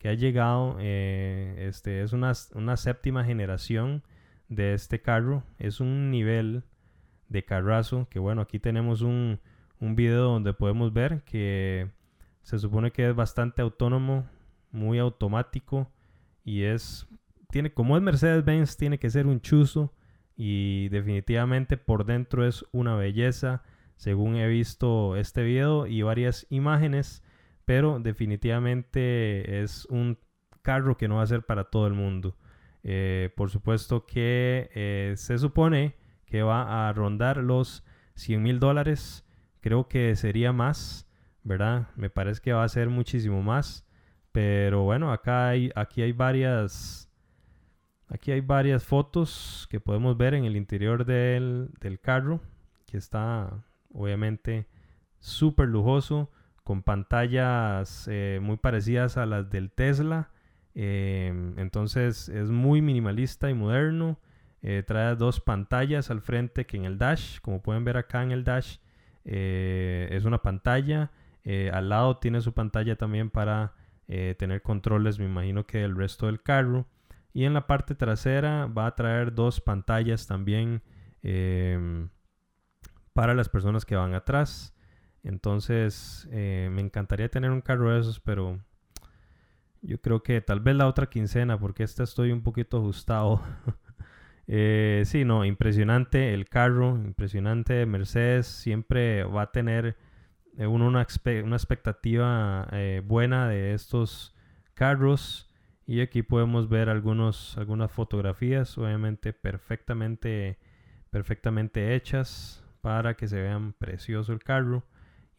que 0.00 0.08
ha 0.08 0.14
llegado. 0.14 0.76
Eh, 0.80 1.66
este, 1.68 2.02
es 2.02 2.12
una, 2.12 2.34
séptima 2.76 3.24
generación 3.24 4.02
de 4.48 4.74
este 4.74 5.00
carro. 5.00 5.44
Es 5.58 5.78
un 5.78 6.10
nivel 6.10 6.64
de 7.28 7.44
carrazo 7.44 8.08
que 8.10 8.18
bueno, 8.18 8.42
aquí 8.42 8.58
tenemos 8.58 9.02
un, 9.02 9.38
un 9.78 9.94
video 9.94 10.24
donde 10.24 10.52
podemos 10.52 10.92
ver 10.92 11.22
que 11.22 11.88
se 12.42 12.58
supone 12.58 12.90
que 12.90 13.08
es 13.08 13.14
bastante 13.14 13.62
autónomo, 13.62 14.26
muy 14.72 14.98
automático 14.98 15.92
y 16.44 16.62
es 16.62 17.06
tiene, 17.50 17.72
como 17.72 17.96
es 17.96 18.02
Mercedes-Benz, 18.02 18.76
tiene 18.76 18.98
que 18.98 19.10
ser 19.10 19.26
un 19.26 19.40
chuzo 19.40 19.92
y 20.36 20.88
definitivamente 20.88 21.76
por 21.76 22.06
dentro 22.06 22.46
es 22.46 22.64
una 22.72 22.94
belleza, 22.94 23.62
según 23.96 24.36
he 24.36 24.48
visto 24.48 25.16
este 25.16 25.42
video 25.42 25.86
y 25.86 26.02
varias 26.02 26.46
imágenes, 26.48 27.22
pero 27.64 28.00
definitivamente 28.00 29.62
es 29.62 29.86
un 29.86 30.18
carro 30.62 30.96
que 30.96 31.08
no 31.08 31.16
va 31.16 31.22
a 31.22 31.26
ser 31.26 31.44
para 31.44 31.64
todo 31.64 31.86
el 31.86 31.94
mundo. 31.94 32.36
Eh, 32.82 33.30
por 33.36 33.50
supuesto 33.50 34.06
que 34.06 34.70
eh, 34.74 35.14
se 35.16 35.38
supone 35.38 35.96
que 36.26 36.42
va 36.42 36.88
a 36.88 36.92
rondar 36.92 37.38
los 37.38 37.84
100 38.14 38.42
mil 38.42 38.60
dólares, 38.60 39.26
creo 39.60 39.88
que 39.88 40.16
sería 40.16 40.52
más, 40.52 41.08
¿verdad? 41.42 41.88
Me 41.96 42.10
parece 42.10 42.40
que 42.40 42.52
va 42.52 42.64
a 42.64 42.68
ser 42.68 42.88
muchísimo 42.88 43.42
más. 43.42 43.86
Pero 44.32 44.84
bueno, 44.84 45.12
acá 45.12 45.48
hay, 45.48 45.72
aquí 45.74 46.02
hay 46.02 46.12
varias 46.12 47.10
Aquí 48.10 48.32
hay 48.32 48.40
varias 48.40 48.82
fotos 48.82 49.68
que 49.70 49.78
podemos 49.78 50.16
ver 50.16 50.34
en 50.34 50.44
el 50.44 50.56
interior 50.56 51.04
del, 51.04 51.70
carro, 52.02 52.40
que 52.86 52.96
está 52.96 53.62
obviamente 53.94 54.66
súper 55.20 55.68
lujoso, 55.68 56.28
con 56.70 56.84
pantallas 56.84 58.06
eh, 58.08 58.38
muy 58.40 58.56
parecidas 58.56 59.16
a 59.16 59.26
las 59.26 59.50
del 59.50 59.72
Tesla. 59.72 60.30
Em, 60.76 61.58
entonces 61.58 62.28
es 62.28 62.48
muy 62.48 62.80
minimalista 62.80 63.50
y 63.50 63.54
moderno. 63.54 64.20
Eh, 64.62 64.84
trae 64.86 65.16
dos 65.16 65.40
pantallas 65.40 66.12
al 66.12 66.20
frente 66.20 66.66
que 66.66 66.76
en 66.76 66.84
el 66.84 66.96
dash, 66.96 67.40
como 67.40 67.60
pueden 67.60 67.84
ver 67.84 67.96
acá 67.96 68.22
en 68.22 68.30
el 68.30 68.44
dash, 68.44 68.76
eh, 69.24 70.10
es 70.12 70.24
una 70.24 70.42
pantalla. 70.42 71.10
al 71.72 71.88
lado 71.88 72.18
tiene 72.18 72.40
su 72.40 72.52
pantalla 72.52 72.94
también 72.94 73.30
para 73.30 73.72
tener 74.06 74.62
controles, 74.62 75.18
me 75.18 75.24
imagino 75.24 75.66
que 75.66 75.78
del 75.78 75.96
resto 75.96 76.26
del 76.26 76.40
carro. 76.40 76.86
Y 77.32 77.46
en 77.46 77.52
la 77.52 77.66
parte 77.66 77.96
trasera 77.96 78.66
va 78.66 78.86
a 78.86 78.94
traer 78.94 79.34
dos 79.34 79.60
pantallas 79.60 80.28
también 80.28 80.82
em, 81.24 82.10
para 83.12 83.34
las 83.34 83.48
personas 83.48 83.84
que 83.84 83.96
van 83.96 84.14
atrás. 84.14 84.72
Entonces 85.22 86.28
eh, 86.30 86.68
me 86.72 86.80
encantaría 86.80 87.28
tener 87.28 87.50
un 87.50 87.60
carro 87.60 87.92
de 87.92 88.00
esos, 88.00 88.20
pero 88.20 88.58
yo 89.82 90.00
creo 90.00 90.22
que 90.22 90.40
tal 90.40 90.60
vez 90.60 90.76
la 90.76 90.86
otra 90.86 91.08
quincena, 91.08 91.58
porque 91.58 91.82
esta 91.82 92.04
estoy 92.04 92.32
un 92.32 92.42
poquito 92.42 92.78
ajustado. 92.78 93.42
eh, 94.46 95.02
sí, 95.06 95.24
no, 95.24 95.44
impresionante 95.44 96.34
el 96.34 96.48
carro, 96.48 96.96
impresionante 96.96 97.84
Mercedes. 97.86 98.46
Siempre 98.46 99.24
va 99.24 99.42
a 99.42 99.52
tener 99.52 99.96
eh, 100.56 100.66
una, 100.66 100.86
una, 100.86 101.02
expectativa 101.56 102.68
buena 103.04 103.48
de 103.48 103.74
estos 103.74 104.34
carros. 104.74 105.46
Y 105.86 106.00
aquí 106.02 106.22
podemos 106.22 106.68
ver 106.68 106.88
algunos, 106.88 107.58
algunas 107.58 107.90
fotografías, 107.90 108.78
obviamente 108.78 109.32
perfectamente, 109.32 110.58
perfectamente 111.10 111.96
hechas 111.96 112.64
para 112.80 113.14
que 113.14 113.26
se 113.26 113.40
vean 113.40 113.72
precioso 113.72 114.32
el 114.32 114.38
carro. 114.38 114.84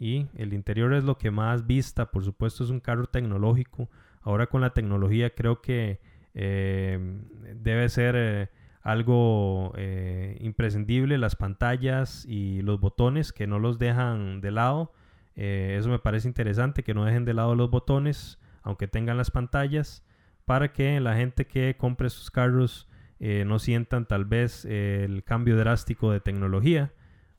Y 0.01 0.25
el 0.33 0.53
interior 0.53 0.95
es 0.95 1.03
lo 1.03 1.19
que 1.19 1.29
más 1.29 1.67
vista, 1.67 2.09
por 2.09 2.23
supuesto 2.23 2.63
es 2.63 2.71
un 2.71 2.79
carro 2.79 3.05
tecnológico. 3.05 3.87
Ahora 4.23 4.47
con 4.47 4.59
la 4.61 4.73
tecnología 4.73 5.29
creo 5.35 5.61
que 5.61 5.99
eh, 6.33 7.19
debe 7.53 7.87
ser 7.87 8.15
eh, 8.17 8.49
algo 8.81 9.73
eh, 9.77 10.39
imprescindible, 10.41 11.19
las 11.19 11.35
pantallas 11.35 12.25
y 12.27 12.63
los 12.63 12.79
botones 12.79 13.31
que 13.31 13.45
no 13.45 13.59
los 13.59 13.77
dejan 13.77 14.41
de 14.41 14.49
lado. 14.49 14.91
eso 15.35 15.87
me 15.87 15.99
parece 15.99 16.27
interesante, 16.27 16.81
que 16.81 16.95
no 16.95 17.05
dejen 17.05 17.23
de 17.23 17.35
lado 17.35 17.53
los 17.53 17.69
botones, 17.69 18.39
aunque 18.63 18.87
tengan 18.87 19.17
las 19.17 19.29
pantallas 19.29 20.03
para 20.45 20.73
que 20.73 20.99
la 20.99 21.15
gente 21.15 21.45
que 21.45 21.77
compre 21.77 22.09
sus 22.09 22.31
carros 22.31 22.89
no 23.19 23.59
sientan 23.59 24.07
tal 24.07 24.25
vez 24.25 24.65
el 24.65 25.23
cambio 25.23 25.57
drástico 25.57 26.11
de 26.11 26.21
tecnología, 26.21 26.91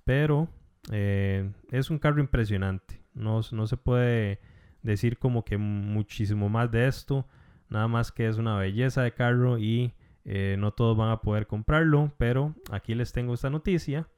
pero 0.05 0.49
eh, 0.91 1.51
es 1.71 1.91
un 1.91 1.99
carro 1.99 2.21
impresionante. 2.21 3.01
No, 3.15 3.43
se 3.43 3.77
puede 3.77 4.41
decir 4.83 5.19
como 5.19 5.45
que 5.45 5.59
muchísimo 5.59 6.49
más 6.49 6.71
de 6.71 6.89
esto, 6.89 7.27
nada 7.69 7.89
más 7.89 8.11
que 8.11 8.27
es 8.27 8.39
una 8.39 8.57
belleza 8.57 9.03
de 9.03 9.13
carro 9.13 9.59
y 9.59 9.93
eh, 10.25 10.57
no 10.59 10.73
todos 10.73 10.97
van 10.97 11.11
a 11.11 11.21
poder 11.21 11.47
comprarlo, 11.47 12.13
pero 12.19 12.55
aquí 12.71 12.95
les 12.95 13.13
tengo 13.13 13.35
esta 13.35 13.51
noticia. 13.51 14.09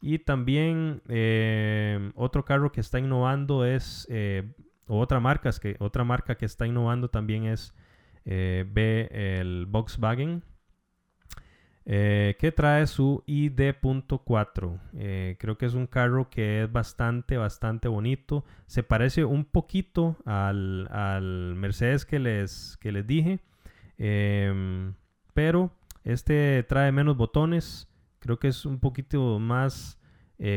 Y 0.00 0.18
también 0.20 1.02
otro 2.14 2.44
carro 2.44 2.70
que 2.70 2.80
está 2.80 2.98
innovando 2.98 3.64
es, 3.64 4.06
otra, 4.86 5.20
marca, 5.20 5.50
que, 5.60 5.76
otra 5.80 6.04
marca 6.04 6.36
que 6.36 6.44
está 6.44 6.66
innovando 6.66 7.08
también 7.08 7.44
es 7.44 7.74
eh, 8.26 9.08
el 9.38 9.66
Volkswagen 9.66 10.42
eh, 11.86 12.36
que 12.38 12.52
trae 12.52 12.86
su 12.86 13.22
ID.4. 13.26 14.78
Eh, 14.94 15.36
creo 15.38 15.56
que 15.56 15.66
es 15.66 15.74
un 15.74 15.86
carro 15.86 16.28
que 16.28 16.64
es 16.64 16.72
bastante, 16.72 17.36
bastante 17.36 17.88
bonito. 17.88 18.44
Se 18.66 18.82
parece 18.82 19.24
un 19.24 19.44
poquito 19.44 20.16
al, 20.26 21.54
Mercedes 21.56 22.04
que 22.04 22.18
les, 22.18 22.76
que 22.80 22.92
les 22.92 23.06
dije. 23.06 23.40
Em, 23.98 24.94
pero 25.32 25.72
este 26.04 26.62
trae 26.64 26.92
menos 26.92 27.16
botones. 27.16 27.88
Creo 28.18 28.38
que 28.38 28.48
es 28.48 28.66
un 28.66 28.80
poquito 28.80 29.38
más 29.38 29.98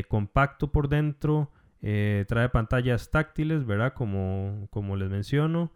compacto 0.09 0.71
por 0.71 0.89
dentro. 0.89 1.51
trae 1.79 2.49
pantallas 2.49 3.11
táctiles, 3.11 3.65
¿verdad? 3.65 3.93
Como, 3.93 4.67
como 4.71 4.95
les 4.97 5.09
menciono. 5.09 5.71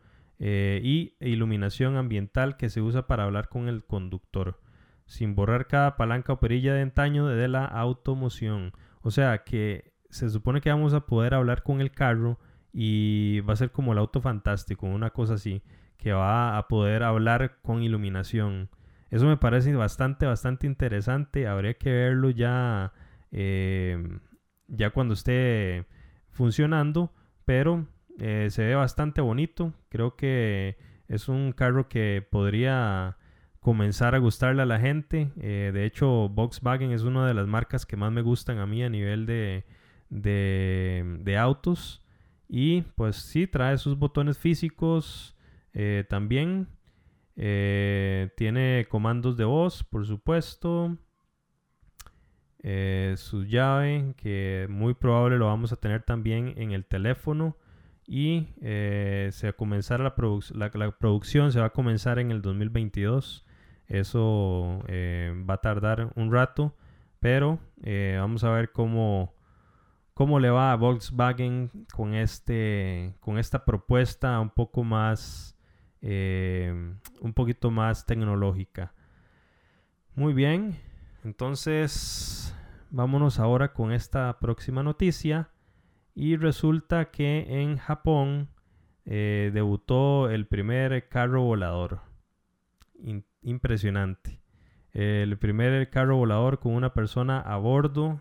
Eh, 0.46 0.82
y 0.84 1.16
iluminación 1.22 1.96
ambiental 1.96 2.58
que 2.58 2.70
se 2.70 2.82
usa 2.82 3.08
para 3.08 3.24
hablar 3.24 3.48
con 3.50 3.70
el 3.70 3.86
conductor, 3.86 4.60
sin 5.06 5.36
borrar 5.36 5.68
cada 5.68 5.96
palanca 5.98 6.34
o 6.34 6.40
perilla 6.40 6.74
de 6.74 6.82
antaño 6.82 7.28
de 7.28 7.48
la 7.48 7.66
automoción. 7.66 8.74
O 9.02 9.12
sea 9.12 9.44
que 9.44 9.94
se 10.10 10.30
supone 10.30 10.62
que 10.62 10.70
vamos 10.70 10.94
a 10.94 11.06
poder 11.06 11.34
hablar 11.34 11.64
con 11.64 11.82
el 11.82 11.92
carro 11.92 12.40
y 12.72 13.42
va 13.42 13.54
a 13.54 13.58
ser 13.58 13.72
como 13.72 13.94
el 13.94 14.00
auto 14.00 14.22
fantástico, 14.22 14.88
una 14.88 15.12
cosa 15.12 15.36
así, 15.36 15.62
que 15.98 16.14
va 16.14 16.58
a 16.58 16.68
poder 16.68 17.04
hablar 17.04 17.60
con 17.62 17.84
iluminación. 17.84 18.70
Eso 19.12 19.28
me 19.28 19.38
parece 19.38 19.76
bastante, 19.76 20.26
bastante 20.26 20.66
interesante. 20.66 21.48
Habría 21.48 21.76
que 21.76 21.92
verlo 21.92 22.32
ya, 22.32 22.94
eh, 23.32 24.20
ya 24.68 24.90
cuando 24.90 25.14
esté 25.14 25.86
funcionando, 26.32 27.14
pero 27.46 27.86
eh, 28.20 28.48
se 28.50 28.66
ve 28.66 28.76
bastante 28.76 29.22
bonito. 29.22 29.74
Creo 29.90 30.16
que 30.16 30.78
es 31.08 31.30
un 31.30 31.52
carro 31.52 31.88
que 31.90 32.26
podría 32.28 33.18
comenzar 33.64 34.14
a 34.14 34.20
gustarle 34.20 34.62
a 34.62 34.66
la 34.66 34.80
gente. 34.80 35.32
Eh, 35.40 35.72
de 35.74 35.86
hecho, 35.86 36.30
Volkswagen 36.30 36.92
es 36.92 37.02
una 37.02 37.26
de 37.26 37.34
las 37.34 37.48
marcas 37.48 37.86
que 37.86 37.98
más 37.98 38.12
me 38.12 38.22
gustan 38.22 38.60
a 38.60 38.68
mí 38.68 38.84
a 38.84 38.90
nivel 38.90 39.26
de, 39.26 39.64
de, 40.10 41.38
autos. 41.38 42.06
Y 42.48 42.82
pues 42.96 43.16
sí, 43.16 43.48
trae 43.48 43.78
sus 43.78 43.98
botones 43.98 44.38
físicos 44.38 45.36
eh, 45.74 46.06
también. 46.08 46.68
tiene 47.36 48.86
comandos 48.90 49.38
de 49.38 49.46
voz, 49.46 49.84
por 49.84 50.06
supuesto. 50.06 50.98
su 53.16 53.46
llave, 53.46 54.14
que 54.18 54.68
muy 54.70 54.94
probable 54.94 55.38
lo 55.38 55.48
vamos 55.48 55.72
a 55.72 55.78
tener 55.78 56.04
también 56.04 56.54
en 56.58 56.72
el 56.72 56.86
teléfono 56.86 57.58
y 58.06 58.48
eh, 58.62 59.30
se 59.32 59.48
va 59.48 59.52
a 59.52 59.54
comenzar 59.54 60.00
la, 60.00 60.14
la, 60.74 60.92
producción 60.92 61.52
se 61.52 61.60
va 61.60 61.68
a 61.68 61.70
comenzar 61.72 62.20
en 62.20 62.32
el 62.32 62.42
2022 62.42 63.43
eso 64.00 64.84
eh, 64.88 65.34
va 65.50 65.56
a 65.56 65.62
tardar 65.62 66.12
un 66.16 66.32
rato 66.32 66.76
pero 67.20 67.60
eh, 67.84 68.18
vamos 68.20 68.44
a 68.44 68.50
ver 68.52 68.72
cómo 68.72 69.34
cómo 70.14 70.40
le 70.40 70.50
va 70.50 70.72
a 70.72 70.76
Volkswagen 70.76 71.70
con 71.94 72.14
este 72.14 73.16
con 73.20 73.38
esta 73.38 73.66
propuesta 73.66 74.40
un 74.40 74.50
poco 74.50 74.84
más 74.84 75.58
un 76.02 77.34
poquito 77.34 77.72
más 77.72 78.06
tecnológica 78.06 78.94
muy 80.16 80.34
bien 80.34 80.78
entonces 81.24 82.54
vámonos 82.90 83.40
ahora 83.40 83.72
con 83.72 83.94
esta 83.94 84.38
próxima 84.40 84.84
noticia 84.84 85.50
y 86.16 86.36
resulta 86.36 87.10
que 87.12 87.62
en 87.62 87.78
Japón 87.78 88.50
eh, 89.06 89.52
debutó 89.54 90.30
el 90.30 90.48
primer 90.48 91.10
carro 91.10 91.42
volador. 91.42 92.02
Impresionante. 93.44 94.40
El 94.92 95.38
primer 95.38 95.90
carro 95.90 96.18
volador 96.18 96.60
con 96.60 96.74
una 96.74 96.94
persona 96.94 97.40
a 97.40 97.58
bordo. 97.58 98.20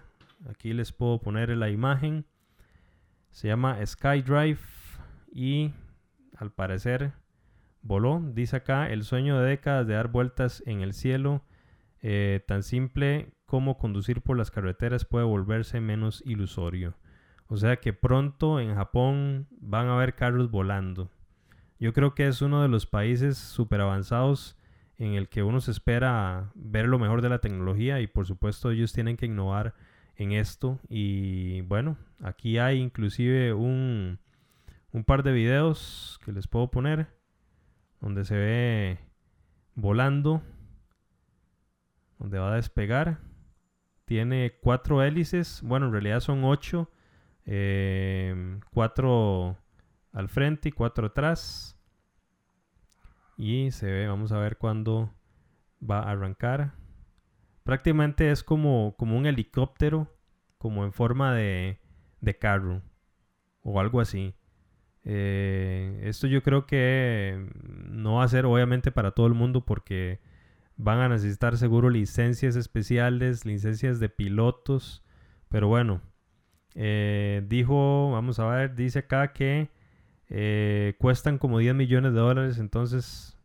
Aquí 0.48 0.72
les 0.72 0.92
puedo 0.92 1.20
poner 1.20 1.50
la 1.50 1.70
imagen. 1.70 2.24
Se 3.30 3.48
llama 3.48 3.78
SkyDrive 3.84 4.58
y 5.32 5.72
al 6.36 6.50
parecer 6.50 7.12
voló. 7.82 8.22
Dice 8.34 8.56
acá 8.56 8.90
el 8.90 9.04
sueño 9.04 9.38
de 9.38 9.50
décadas 9.50 9.86
de 9.86 9.94
dar 9.94 10.08
vueltas 10.08 10.62
en 10.66 10.80
el 10.80 10.94
cielo. 10.94 11.42
Eh, 12.00 12.42
tan 12.46 12.62
simple 12.62 13.34
como 13.44 13.76
conducir 13.76 14.22
por 14.22 14.36
las 14.36 14.50
carreteras 14.50 15.04
puede 15.04 15.26
volverse 15.26 15.80
menos 15.80 16.22
ilusorio. 16.24 16.94
O 17.48 17.58
sea 17.58 17.76
que 17.76 17.92
pronto 17.92 18.60
en 18.60 18.74
Japón 18.74 19.46
van 19.60 19.88
a 19.88 19.94
haber 19.96 20.14
carros 20.14 20.50
volando. 20.50 21.10
Yo 21.78 21.92
creo 21.92 22.14
que 22.14 22.26
es 22.26 22.40
uno 22.40 22.62
de 22.62 22.68
los 22.68 22.86
países 22.86 23.36
súper 23.36 23.82
avanzados 23.82 24.56
en 25.02 25.14
el 25.14 25.28
que 25.28 25.42
uno 25.42 25.60
se 25.60 25.72
espera 25.72 26.52
ver 26.54 26.86
lo 26.86 26.96
mejor 26.96 27.22
de 27.22 27.28
la 27.28 27.40
tecnología 27.40 28.00
y 28.00 28.06
por 28.06 28.24
supuesto 28.24 28.70
ellos 28.70 28.92
tienen 28.92 29.16
que 29.16 29.26
innovar 29.26 29.74
en 30.14 30.30
esto. 30.30 30.78
Y 30.88 31.62
bueno, 31.62 31.96
aquí 32.22 32.58
hay 32.58 32.78
inclusive 32.78 33.52
un, 33.52 34.20
un 34.92 35.04
par 35.04 35.24
de 35.24 35.32
videos 35.32 36.20
que 36.24 36.30
les 36.30 36.46
puedo 36.46 36.70
poner 36.70 37.08
donde 38.00 38.24
se 38.24 38.36
ve 38.36 38.98
volando, 39.74 40.40
donde 42.20 42.38
va 42.38 42.52
a 42.52 42.56
despegar. 42.56 43.18
Tiene 44.04 44.58
cuatro 44.60 45.02
hélices, 45.02 45.62
bueno 45.64 45.86
en 45.86 45.92
realidad 45.92 46.20
son 46.20 46.44
ocho 46.44 46.90
eh, 47.44 48.60
cuatro 48.72 49.58
al 50.12 50.28
frente 50.28 50.68
y 50.68 50.72
cuatro 50.72 51.08
atrás. 51.08 51.76
Y 53.36 53.70
se 53.70 53.90
ve, 53.90 54.06
vamos 54.06 54.32
a 54.32 54.38
ver 54.38 54.56
cuándo 54.58 55.12
va 55.82 56.00
a 56.00 56.10
arrancar. 56.10 56.74
Prácticamente 57.64 58.30
es 58.30 58.42
como, 58.42 58.94
como 58.98 59.16
un 59.16 59.26
helicóptero, 59.26 60.08
como 60.58 60.84
en 60.84 60.92
forma 60.92 61.34
de, 61.34 61.78
de 62.20 62.38
carro 62.38 62.82
o 63.62 63.80
algo 63.80 64.00
así. 64.00 64.34
Eh, 65.04 66.00
esto 66.04 66.26
yo 66.26 66.42
creo 66.42 66.66
que 66.66 67.48
no 67.88 68.14
va 68.14 68.24
a 68.24 68.28
ser 68.28 68.46
obviamente 68.46 68.92
para 68.92 69.10
todo 69.10 69.26
el 69.26 69.34
mundo 69.34 69.64
porque 69.64 70.20
van 70.76 71.00
a 71.00 71.08
necesitar 71.08 71.56
seguro 71.56 71.90
licencias 71.90 72.56
especiales, 72.56 73.44
licencias 73.44 74.00
de 74.00 74.08
pilotos. 74.08 75.04
Pero 75.48 75.68
bueno, 75.68 76.00
eh, 76.74 77.42
dijo, 77.48 78.10
vamos 78.12 78.38
a 78.38 78.46
ver, 78.46 78.74
dice 78.74 79.00
acá 79.00 79.32
que 79.32 79.70
eh, 80.34 80.94
cuestan 80.98 81.36
como 81.36 81.58
10 81.58 81.74
millones 81.74 82.14
de 82.14 82.20
dólares. 82.20 82.58
Entonces, 82.58 83.36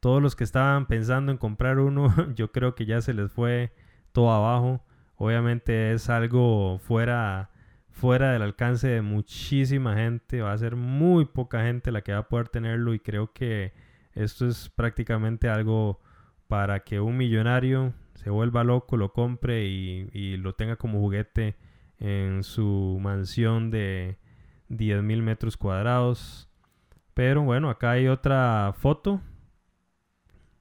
todos 0.00 0.22
los 0.22 0.34
que 0.34 0.44
estaban 0.44 0.86
pensando 0.86 1.30
en 1.30 1.36
comprar 1.38 1.78
uno, 1.78 2.08
yo 2.34 2.50
creo 2.50 2.74
que 2.74 2.86
ya 2.86 3.02
se 3.02 3.12
les 3.12 3.30
fue 3.30 3.74
todo 4.12 4.32
abajo. 4.32 4.82
Obviamente 5.16 5.92
es 5.92 6.08
algo 6.08 6.78
fuera, 6.78 7.50
fuera 7.90 8.32
del 8.32 8.40
alcance 8.40 8.88
de 8.88 9.02
muchísima 9.02 9.96
gente. 9.96 10.40
Va 10.40 10.52
a 10.52 10.58
ser 10.58 10.76
muy 10.76 11.26
poca 11.26 11.62
gente 11.62 11.92
la 11.92 12.00
que 12.00 12.12
va 12.12 12.20
a 12.20 12.28
poder 12.28 12.48
tenerlo. 12.48 12.94
Y 12.94 13.00
creo 13.00 13.34
que 13.34 13.74
esto 14.14 14.46
es 14.48 14.70
prácticamente 14.70 15.50
algo 15.50 16.00
para 16.48 16.84
que 16.84 17.00
un 17.00 17.18
millonario 17.18 17.92
se 18.14 18.30
vuelva 18.30 18.64
loco, 18.64 18.96
lo 18.96 19.12
compre 19.12 19.66
y, 19.66 20.08
y 20.14 20.38
lo 20.38 20.54
tenga 20.54 20.76
como 20.76 21.00
juguete 21.00 21.56
en 21.98 22.44
su 22.44 22.98
mansión 23.02 23.70
de 23.70 24.16
10.000 24.68 25.22
metros 25.22 25.56
cuadrados. 25.56 26.48
Pero 27.14 27.42
bueno, 27.42 27.70
acá 27.70 27.92
hay 27.92 28.08
otra 28.08 28.72
foto. 28.76 29.20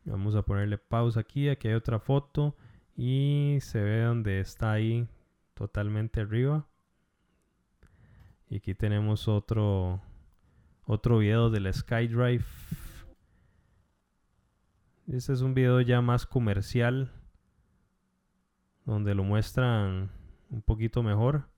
Vamos 0.06 0.36
a 0.36 0.44
ponerle 0.44 0.78
pausa 0.78 1.22
aquí. 1.22 1.50
Aquí 1.50 1.68
hay 1.68 1.74
otra 1.74 2.00
foto. 2.00 2.56
Y 2.96 3.58
se 3.62 3.82
ve 3.82 4.02
donde 4.02 4.40
está 4.40 4.72
ahí 4.72 5.08
totalmente 5.54 6.22
arriba. 6.22 6.68
Y 8.50 8.58
aquí 8.58 8.76
tenemos 8.76 9.28
otro, 9.28 10.02
otro 10.86 11.20
video 11.20 11.50
del 11.50 11.74
SkyDrive. 11.74 12.46
Este 15.08 15.34
es 15.34 15.42
un 15.42 15.54
video 15.54 15.82
ya 15.82 16.02
más 16.02 16.26
comercial. 16.26 17.12
Donde 18.86 19.16
lo 19.16 19.24
muestran 19.24 20.12
un 20.50 20.62
poquito 20.62 21.02
mejor. 21.02 21.53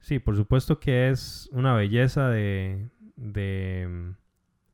Sí, 0.00 0.18
por 0.18 0.36
supuesto 0.36 0.78
que 0.80 1.10
es 1.10 1.48
una 1.52 1.74
belleza 1.74 2.28
de, 2.28 2.88
de, 3.16 4.14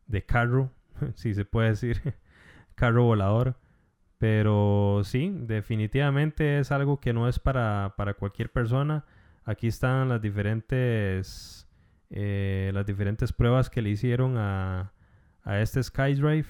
de 0.07 0.25
carro, 0.25 0.71
si 1.15 1.35
se 1.35 1.45
puede 1.45 1.71
decir, 1.71 2.15
carro 2.75 3.05
volador. 3.05 3.57
Pero 4.19 5.03
sí, 5.05 5.31
definitivamente 5.35 6.59
es 6.59 6.73
algo 6.73 7.01
que 7.01 7.13
no 7.13 7.29
es 7.29 7.39
para, 7.39 7.95
para 7.97 8.15
cualquier 8.15 8.51
persona. 8.51 9.05
Aquí 9.45 9.67
están 9.67 10.09
las 10.09 10.23
diferentes, 10.23 11.69
eh, 12.11 12.71
las 12.73 12.87
diferentes 12.87 13.33
pruebas 13.33 13.69
que 13.69 13.83
le 13.83 13.91
hicieron 13.91 14.39
a, 14.39 14.93
a 15.43 15.61
este 15.61 15.83
SkyDrive. 15.83 16.47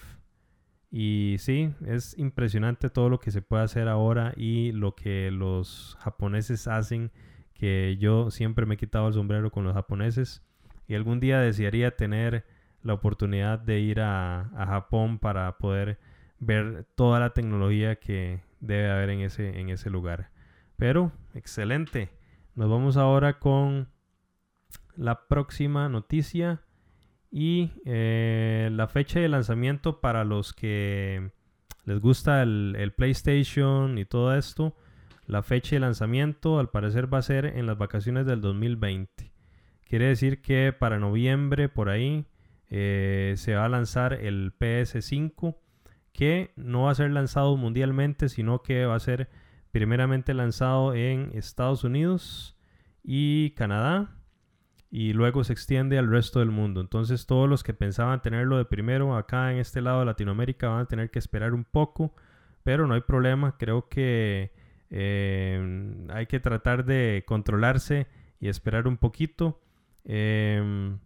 Y 0.91 1.37
sí, 1.41 1.75
es 1.87 2.17
impresionante 2.19 2.89
todo 2.91 3.09
lo 3.09 3.19
que 3.19 3.33
se 3.33 3.43
puede 3.43 3.65
hacer 3.65 3.89
ahora 3.89 4.33
y 4.37 4.71
lo 4.71 4.95
que 4.95 5.33
los 5.33 5.97
japoneses 5.99 6.69
hacen, 6.69 7.11
que 7.55 7.97
yo 7.99 8.31
siempre 8.31 8.67
me 8.67 8.75
he 8.75 8.79
quitado 8.79 9.09
el 9.09 9.15
sombrero 9.15 9.51
con 9.51 9.65
los 9.65 9.75
japoneses 9.75 10.43
y 10.87 10.95
algún 10.95 11.21
día 11.21 11.41
desearía 11.41 11.97
tener 11.97 12.45
la 12.83 12.95
oportunidad 12.95 13.59
de 13.59 13.81
ir 13.81 14.01
a, 14.01 14.51
Japón 14.55 15.19
para 15.19 15.57
poder 15.57 15.99
ver 16.39 16.87
toda 16.95 17.21
la 17.21 17.31
tecnología 17.31 17.97
que 17.97 18.43
debe 18.61 18.91
haber 18.91 19.11
en 19.11 19.21
ese, 19.21 19.59
en 19.59 19.71
ese 19.71 19.89
lugar. 19.89 20.31
Pero, 20.77 21.13
excelente. 21.35 22.11
Nos 22.55 22.69
vamos 22.69 22.97
ahora 22.97 23.39
con 23.39 23.89
la 24.97 25.27
próxima 25.27 25.89
noticia 25.89 26.61
y 27.31 27.73
eh, 27.85 28.69
la 28.73 28.87
fecha 28.87 29.21
de 29.21 29.29
lanzamiento 29.29 30.01
para 30.01 30.25
los 30.25 30.53
que 30.53 31.33
les 31.85 32.01
gusta 32.01 32.43
el, 32.43 32.93
PlayStation 32.97 33.99
y 33.99 34.05
todo 34.05 34.37
esto, 34.37 34.77
la 35.27 35.43
fecha 35.43 35.77
de 35.77 35.81
lanzamiento 35.81 36.59
al 36.59 36.71
parecer 36.71 37.13
va 37.13 37.19
a 37.19 37.23
ser 37.23 37.47
en 37.47 37.67
las 37.67 37.79
vacaciones 37.79 38.27
del 38.27 38.41
2020. 38.41 39.33
Quiere 39.85 40.07
decir 40.07 40.43
que 40.43 40.73
para 40.73 40.99
noviembre 40.99 41.69
por 41.69 41.89
ahí 41.89 42.27
eh, 42.69 43.35
se 43.37 43.55
va 43.55 43.65
a 43.67 43.69
lanzar 43.69 44.15
el 44.15 44.53
PS5 44.59 45.57
que 46.13 46.53
no 46.57 46.85
va 46.85 46.93
a 46.93 46.95
ser 46.95 47.11
lanzado 47.11 47.57
mundialmente 47.57 48.29
sino 48.29 48.63
que 48.63 48.87
va 48.87 48.95
a 48.95 49.01
ser 49.01 49.29
primeramente 49.71 50.35
lanzado 50.35 50.95
en 50.95 51.31
Estados 51.35 51.85
Unidos 51.85 52.57
y 53.03 53.51
Canadá 53.51 54.17
y 54.91 55.13
luego 55.13 55.43
se 55.43 55.53
extiende 55.53 55.99
al 55.99 56.09
resto 56.09 56.39
del 56.39 56.53
mundo. 56.53 56.81
Entonces 56.81 57.27
todos 57.27 57.49
los 57.49 57.65
que 57.65 57.75
pensaban 57.75 58.23
tenerlo 58.23 58.57
de 58.57 58.65
primero 58.65 59.17
acá 59.17 59.51
en 59.53 59.59
este 59.59 59.81
lado 59.81 59.99
de 59.99 60.07
Latinoamérica 60.07 60.69
van 60.69 60.83
a 60.83 60.87
tener 60.87 61.11
que 61.11 61.19
esperar 61.19 61.53
un 61.53 61.65
poco, 61.65 62.15
pero 62.63 62.87
no 62.87 62.95
hay 62.95 63.01
problema. 63.01 63.57
Creo 63.59 63.89
que 63.89 64.53
eh, 64.91 66.07
hay 66.11 66.27
que 66.27 66.41
tratar 66.41 66.85
de 66.85 67.25
controlarse 67.27 68.07
y 68.41 68.49
esperar 68.49 68.87
un 68.87 68.97
poquito. 68.97 69.61
Em, 70.05 70.99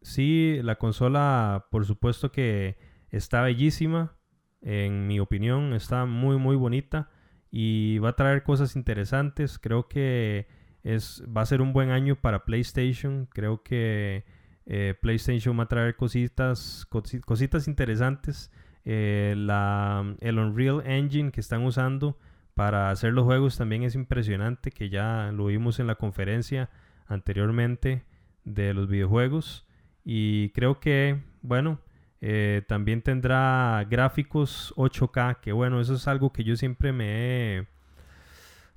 sí, 0.00 0.58
la 0.62 0.76
consola 0.76 1.66
por 1.70 1.84
supuesto 1.86 2.32
que 2.32 2.76
está 3.10 3.42
bellísima, 3.42 4.16
en 4.60 5.06
mi 5.06 5.20
opinión, 5.20 5.72
está 5.74 6.06
muy 6.06 6.38
muy 6.38 6.56
bonita 6.56 7.10
y 7.50 7.98
va 7.98 8.10
a 8.10 8.16
traer 8.16 8.42
cosas 8.42 8.76
interesantes. 8.76 9.58
Creo 9.58 9.88
que 9.88 10.46
es, 10.82 11.22
va 11.24 11.42
a 11.42 11.46
ser 11.46 11.60
un 11.60 11.72
buen 11.72 11.90
año 11.90 12.16
para 12.16 12.44
PlayStation. 12.44 13.26
Creo 13.26 13.62
que 13.62 14.24
eh, 14.66 14.94
PlayStation 15.00 15.58
va 15.58 15.64
a 15.64 15.68
traer 15.68 15.96
cositas, 15.96 16.86
cositas 17.24 17.68
interesantes. 17.68 18.50
Eh, 18.84 19.34
la, 19.36 20.16
el 20.20 20.38
Unreal 20.38 20.82
Engine 20.84 21.30
que 21.30 21.40
están 21.40 21.62
usando 21.64 22.18
para 22.54 22.90
hacer 22.90 23.12
los 23.12 23.24
juegos 23.24 23.56
también 23.56 23.82
es 23.82 23.94
impresionante, 23.94 24.70
que 24.70 24.88
ya 24.88 25.30
lo 25.32 25.46
vimos 25.46 25.80
en 25.80 25.86
la 25.86 25.94
conferencia 25.94 26.70
anteriormente 27.06 28.04
de 28.44 28.74
los 28.74 28.88
videojuegos. 28.88 29.66
Y 30.04 30.50
creo 30.50 30.80
que, 30.80 31.22
bueno, 31.42 31.80
eh, 32.20 32.62
también 32.68 33.02
tendrá 33.02 33.84
gráficos 33.90 34.72
8K, 34.76 35.40
que 35.40 35.52
bueno, 35.52 35.80
eso 35.80 35.94
es 35.94 36.06
algo 36.08 36.32
que 36.32 36.44
yo 36.44 36.56
siempre 36.56 36.92
me 36.92 37.56
he... 37.58 37.68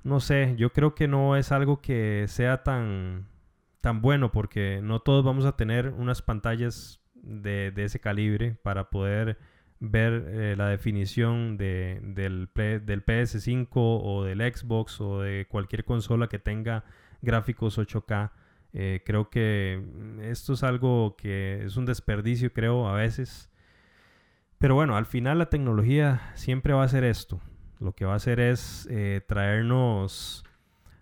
No 0.02 0.20
sé, 0.20 0.54
yo 0.56 0.72
creo 0.72 0.94
que 0.94 1.08
no 1.08 1.36
es 1.36 1.50
algo 1.50 1.80
que 1.80 2.26
sea 2.28 2.62
tan, 2.62 3.26
tan 3.80 4.00
bueno 4.02 4.32
porque 4.32 4.80
no 4.82 5.00
todos 5.00 5.24
vamos 5.24 5.44
a 5.44 5.56
tener 5.56 5.90
unas 5.90 6.22
pantallas 6.22 7.00
de, 7.14 7.72
ese 7.76 8.00
calibre 8.00 8.56
para 8.62 8.90
poder 8.90 9.38
ver 9.80 10.24
eh, 10.28 10.54
la 10.56 10.68
definición 10.68 11.56
de, 11.56 12.00
del, 12.02 12.48
del 12.54 13.04
PS5 13.04 13.68
o 13.74 14.24
del 14.24 14.40
Xbox 14.40 15.00
o 15.00 15.20
de 15.20 15.46
cualquier 15.48 15.84
consola 15.84 16.28
que 16.28 16.38
tenga 16.38 16.84
gráficos 17.22 17.78
8K. 17.78 18.30
Eh, 18.72 19.02
creo 19.04 19.30
que 19.30 19.82
esto 20.22 20.54
es 20.54 20.62
algo 20.62 21.16
que 21.16 21.64
es 21.64 21.76
un 21.76 21.86
desperdicio, 21.86 22.52
creo, 22.52 22.88
a 22.88 22.94
veces. 22.94 23.50
Pero 24.58 24.74
bueno, 24.74 24.96
al 24.96 25.06
final 25.06 25.38
la 25.38 25.50
tecnología 25.50 26.32
siempre 26.34 26.72
va 26.72 26.82
a 26.82 26.86
hacer 26.86 27.04
esto. 27.04 27.40
Lo 27.78 27.92
que 27.92 28.06
va 28.06 28.14
a 28.14 28.16
hacer 28.16 28.40
es 28.40 28.88
eh, 28.90 29.20
traernos, 29.26 30.44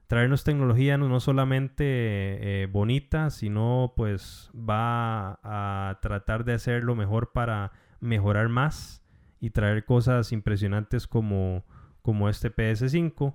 traernos 0.08 0.42
tecnología 0.42 0.98
no, 0.98 1.20
solamente 1.20 2.68
bonita, 2.72 3.30
sino 3.30 3.92
pues 3.96 4.50
va 4.52 5.38
a 5.44 6.00
tratar 6.02 6.44
de 6.44 6.54
hacerlo 6.54 6.96
mejor 6.96 7.30
para 7.32 7.70
mejorar 8.04 8.48
más 8.48 9.02
y 9.40 9.50
traer 9.50 9.84
cosas 9.84 10.32
impresionantes 10.32 11.06
como, 11.06 11.64
como 12.02 12.28
este 12.28 12.54
PS5. 12.54 13.34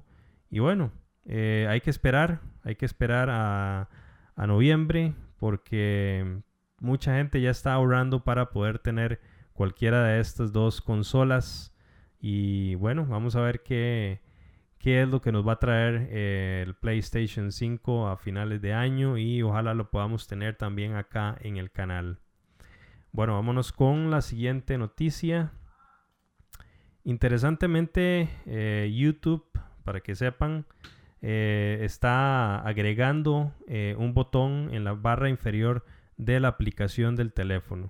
Y 0.49 0.59
bueno, 0.59 0.91
hay 1.26 1.82
que 1.82 1.89
esperar, 1.89 2.41
hay 2.63 2.76
que 2.76 2.86
esperar 2.86 3.30
a, 3.30 3.89
a 4.36 4.47
noviembre 4.47 5.13
porque 5.38 6.41
mucha 6.80 7.15
gente 7.15 7.41
ya 7.41 7.49
está 7.49 7.74
ahorrando 7.74 8.24
para 8.24 8.51
poder 8.51 8.80
tener 8.80 9.20
cualquiera 9.53 10.03
de 10.05 10.22
estas 10.22 10.53
dos 10.53 10.82
consolas 10.82 11.76
y 12.22 12.76
bueno 12.76 13.05
vamos 13.05 13.36
a 13.36 13.41
ver 13.41 13.63
qué, 13.63 14.22
qué 14.78 15.01
es 15.01 15.09
lo 15.09 15.22
que 15.22 15.34
nos 15.34 15.45
va 15.45 15.53
a 15.53 15.59
traer 15.59 16.07
eh, 16.09 16.63
el 16.65 16.74
PlayStation 16.76 17.51
5 17.51 18.07
a 18.07 18.15
finales 18.15 18.61
de 18.61 18.74
año 18.74 19.17
y 19.17 19.41
ojalá 19.41 19.74
lo 19.74 19.89
podamos 19.89 20.28
tener 20.28 20.55
también 20.55 20.95
acá 20.95 21.38
en 21.41 21.57
el 21.57 21.72
canal 21.72 22.20
bueno 23.12 23.34
vámonos 23.34 23.72
con 23.72 24.12
la 24.12 24.22
siguiente 24.22 24.78
noticia 24.78 25.53
interesantemente 27.03 28.30
eh, 28.45 28.91
YouTube 28.95 29.45
para 29.84 30.01
que 30.01 30.16
sepan 30.16 30.66
eh, 31.22 31.80
está 31.82 32.60
agregando 32.60 33.53
eh, 33.68 33.95
un 33.97 34.14
botón 34.14 34.70
en 34.74 34.86
la 34.86 34.93
barra 34.93 35.30
inferior 35.30 35.86
de 36.18 36.39
la 36.39 36.49
aplicación 36.49 37.16
del 37.16 37.34
teléfono. 37.34 37.89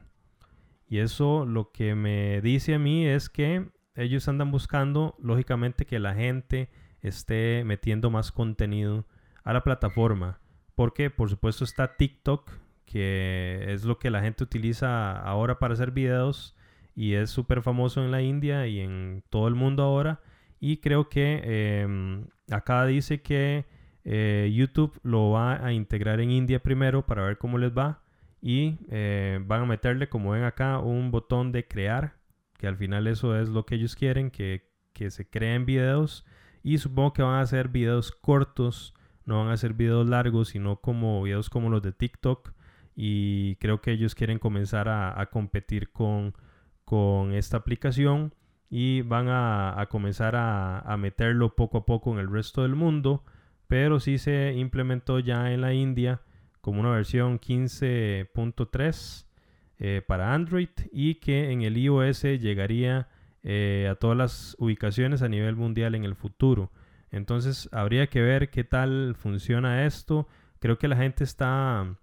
Y 0.88 1.00
eso 1.00 1.46
lo 1.46 1.72
que 1.72 1.94
me 1.94 2.42
dice 2.42 2.74
a 2.74 2.80
mí 2.80 3.06
es 3.06 3.30
que 3.30 3.70
ellos 3.96 4.28
andan 4.28 4.50
buscando, 4.50 5.16
lógicamente, 5.20 5.86
que 5.86 6.00
la 6.00 6.16
gente 6.16 6.70
esté 7.02 7.64
metiendo 7.66 8.10
más 8.10 8.32
contenido 8.32 9.06
a 9.44 9.54
la 9.54 9.64
plataforma. 9.64 10.40
Porque, 10.74 11.12
por 11.12 11.30
supuesto, 11.30 11.64
está 11.64 11.96
TikTok, 11.98 12.52
que 12.92 13.66
es 13.68 13.86
lo 13.86 14.00
que 14.00 14.10
la 14.10 14.22
gente 14.22 14.44
utiliza 14.44 15.16
ahora 15.22 15.60
para 15.60 15.76
hacer 15.76 15.92
videos 15.92 16.56
y 16.96 17.14
es 17.14 17.30
súper 17.30 17.62
famoso 17.62 18.04
en 18.04 18.10
la 18.10 18.24
India 18.24 18.66
y 18.66 18.80
en 18.80 19.24
todo 19.30 19.48
el 19.48 19.54
mundo 19.54 19.84
ahora. 19.84 20.22
Y 20.60 20.78
creo 20.78 21.08
que 21.08 21.82
em, 21.84 22.26
acá 22.50 22.86
dice 22.88 23.22
que 23.22 23.66
eh, 24.04 24.52
YouTube 24.56 25.00
lo 25.04 25.30
va 25.30 25.64
a 25.64 25.72
integrar 25.72 26.20
en 26.20 26.32
India 26.32 26.64
primero 26.64 27.06
para 27.06 27.24
ver 27.24 27.38
cómo 27.38 27.60
les 27.60 27.72
va. 27.72 28.02
Y 28.42 28.80
eh, 28.90 29.40
van 29.46 29.62
a 29.62 29.66
meterle, 29.66 30.10
como 30.10 30.32
ven 30.32 30.44
acá, 30.44 30.80
un 30.80 31.12
botón 31.12 31.52
de 31.52 31.68
crear. 31.68 32.16
Que 32.58 32.66
al 32.66 32.76
final 32.76 33.06
eso 33.06 33.40
es 33.40 33.50
lo 33.50 33.68
que 33.68 33.76
ellos 33.76 33.96
quieren, 33.96 34.32
que, 34.32 34.68
que 34.94 35.12
se 35.12 35.30
creen 35.30 35.68
videos. 35.68 36.26
Y 36.64 36.80
supongo 36.80 37.14
que 37.14 37.22
van 37.22 37.36
a 37.36 37.42
hacer 37.42 37.70
videos 37.70 38.12
cortos, 38.12 38.96
no 39.26 39.40
van 39.40 39.50
a 39.50 39.54
hacer 39.54 39.74
videos 39.74 40.10
largos, 40.10 40.50
sino 40.50 40.78
como 40.82 41.22
videos 41.22 41.52
como 41.52 41.70
los 41.70 41.84
de 41.84 41.92
TikTok. 41.92 42.52
Y 43.02 43.56
creo 43.62 43.80
que 43.80 43.92
ellos 43.92 44.14
quieren 44.14 44.40
comenzar 44.40 44.90
a, 44.90 45.26
competir 45.32 45.90
con, 45.94 46.34
con 46.84 47.32
esta 47.32 47.56
aplicación 47.56 48.34
y 48.70 49.04
van 49.04 49.28
a, 49.30 49.88
comenzar 49.90 50.36
a, 50.36 50.98
meterlo 51.00 51.56
poco 51.56 51.78
a 51.78 51.86
poco 51.86 52.12
en 52.12 52.20
el 52.20 52.30
resto 52.30 52.64
del 52.64 52.76
mundo, 52.76 53.24
pero 53.68 54.02
sí 54.02 54.18
se 54.18 54.52
implementó 54.54 55.20
ya 55.20 55.54
en 55.54 55.62
la 55.62 55.74
India 55.74 56.20
como 56.60 56.82
una 56.82 56.90
versión 56.90 57.40
15.3 57.40 59.26
eh, 59.78 60.02
para 60.06 60.34
Android 60.34 60.68
y 60.92 61.16
que 61.16 61.52
en 61.52 61.62
el 61.62 61.78
iOS 61.78 62.24
llegaría 62.24 63.08
eh, 63.44 63.88
a 63.90 63.96
todas 63.96 64.18
las 64.18 64.58
ubicaciones 64.60 65.22
a 65.22 65.30
nivel 65.30 65.56
mundial 65.56 65.96
en 65.96 66.04
el 66.04 66.16
futuro. 66.16 66.70
Entonces 67.12 67.70
habría 67.72 68.08
que 68.08 68.22
ver 68.22 68.50
qué 68.50 68.66
tal 68.66 69.16
funciona 69.16 69.86
esto. 69.86 70.28
Creo 70.60 70.78
que 70.78 70.90
la 70.90 70.98
gente 70.98 71.24
está... 71.24 71.96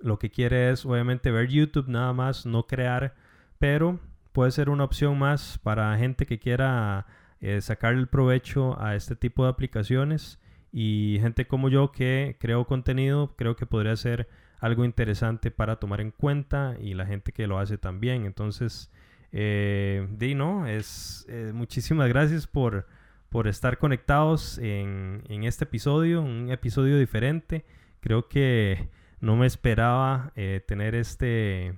Lo 0.00 0.18
que 0.18 0.30
quiere 0.30 0.70
es 0.70 0.86
obviamente 0.86 1.30
ver 1.30 1.48
YouTube 1.48 1.88
nada 1.88 2.12
más, 2.12 2.46
no 2.46 2.66
crear, 2.66 3.14
pero 3.58 3.98
puede 4.32 4.50
ser 4.52 4.70
una 4.70 4.84
opción 4.84 5.18
más 5.18 5.58
para 5.58 5.96
gente 5.98 6.26
que 6.26 6.38
quiera 6.38 7.06
eh, 7.40 7.60
sacar 7.60 7.94
el 7.94 8.06
provecho 8.08 8.80
a 8.80 8.94
este 8.94 9.16
tipo 9.16 9.44
de 9.44 9.50
aplicaciones 9.50 10.38
y 10.72 11.18
gente 11.20 11.46
como 11.46 11.68
yo 11.68 11.92
que 11.92 12.36
creo 12.38 12.66
contenido, 12.66 13.34
creo 13.36 13.56
que 13.56 13.66
podría 13.66 13.96
ser 13.96 14.28
algo 14.60 14.84
interesante 14.84 15.50
para 15.50 15.76
tomar 15.76 16.00
en 16.00 16.10
cuenta 16.10 16.76
y 16.80 16.94
la 16.94 17.06
gente 17.06 17.32
que 17.32 17.46
lo 17.46 17.58
hace 17.58 17.78
también. 17.78 18.26
Entonces, 18.26 18.90
eh, 19.32 20.06
no, 20.36 20.66
es 20.66 21.26
eh, 21.28 21.52
muchísimas 21.54 22.08
gracias 22.08 22.46
por, 22.46 22.86
por 23.30 23.46
estar 23.46 23.78
conectados 23.78 24.58
en, 24.58 25.22
en, 25.28 25.44
este 25.44 25.64
episodio, 25.64 26.22
un 26.22 26.50
episodio 26.50 26.98
diferente. 26.98 27.64
Creo 28.00 28.28
que 28.28 28.88
no 29.20 29.36
me 29.36 29.46
esperaba 29.46 30.32
eh, 30.36 30.62
tener 30.66 30.94
este 30.94 31.74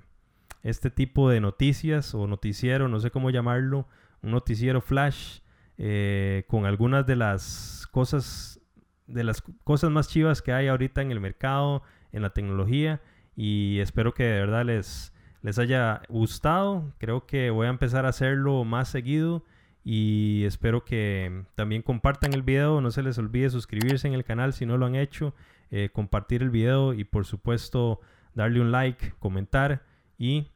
este 0.62 0.90
tipo 0.90 1.30
de 1.30 1.40
noticias 1.40 2.14
o 2.14 2.26
noticiero, 2.26 2.88
no 2.88 3.00
sé 3.00 3.10
cómo 3.10 3.30
llamarlo, 3.30 3.86
un 4.22 4.32
noticiero 4.32 4.80
flash 4.82 5.40
eh, 5.78 6.44
con 6.48 6.66
algunas 6.66 7.06
de 7.06 7.16
las 7.16 7.88
cosas 7.90 8.60
de 9.06 9.24
las 9.24 9.42
cosas 9.64 9.90
más 9.90 10.08
chivas 10.08 10.42
que 10.42 10.52
hay 10.52 10.68
ahorita 10.68 11.02
en 11.02 11.10
el 11.10 11.20
mercado, 11.20 11.82
en 12.12 12.22
la 12.22 12.30
tecnología 12.30 13.00
y 13.34 13.78
espero 13.80 14.12
que 14.12 14.24
de 14.24 14.40
verdad 14.40 14.64
les, 14.64 15.12
les 15.42 15.58
haya 15.58 16.02
gustado. 16.08 16.92
Creo 16.98 17.26
que 17.26 17.50
voy 17.50 17.66
a 17.66 17.70
empezar 17.70 18.06
a 18.06 18.10
hacerlo 18.10 18.64
más 18.64 18.88
seguido 18.88 19.44
y 19.82 20.44
espero 20.44 20.84
que 20.84 21.44
también 21.54 21.82
compartan 21.82 22.34
el 22.34 22.42
video. 22.42 22.80
No 22.80 22.90
se 22.90 23.02
les 23.02 23.18
olvide 23.18 23.50
suscribirse 23.50 24.06
en 24.06 24.14
el 24.14 24.24
canal 24.24 24.52
si 24.52 24.66
no 24.66 24.76
lo 24.76 24.86
han 24.86 24.94
hecho, 24.94 25.34
eh, 25.70 25.90
compartir 25.92 26.42
el 26.42 26.50
video 26.50 26.94
y 26.94 27.04
por 27.04 27.26
supuesto 27.26 28.00
darle 28.34 28.60
un 28.60 28.72
like, 28.72 29.12
comentar 29.18 29.84
y 30.18 30.48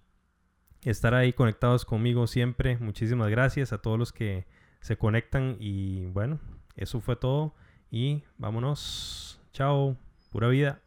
estar 0.83 1.15
ahí 1.15 1.33
conectados 1.33 1.85
conmigo 1.85 2.27
siempre. 2.27 2.77
Muchísimas 2.79 3.31
gracias 3.31 3.73
a 3.73 3.79
todos 3.79 3.99
los 3.99 4.13
que 4.13 4.47
se 4.81 4.97
conectan 4.97 5.57
y 5.59 6.07
bueno, 6.07 6.41
eso 6.77 7.01
fue 7.01 7.17
todo 7.17 7.55
y 7.91 8.23
vámonos. 8.39 9.41
Chao, 9.53 9.97
pura 10.31 10.49
vida. 10.49 10.81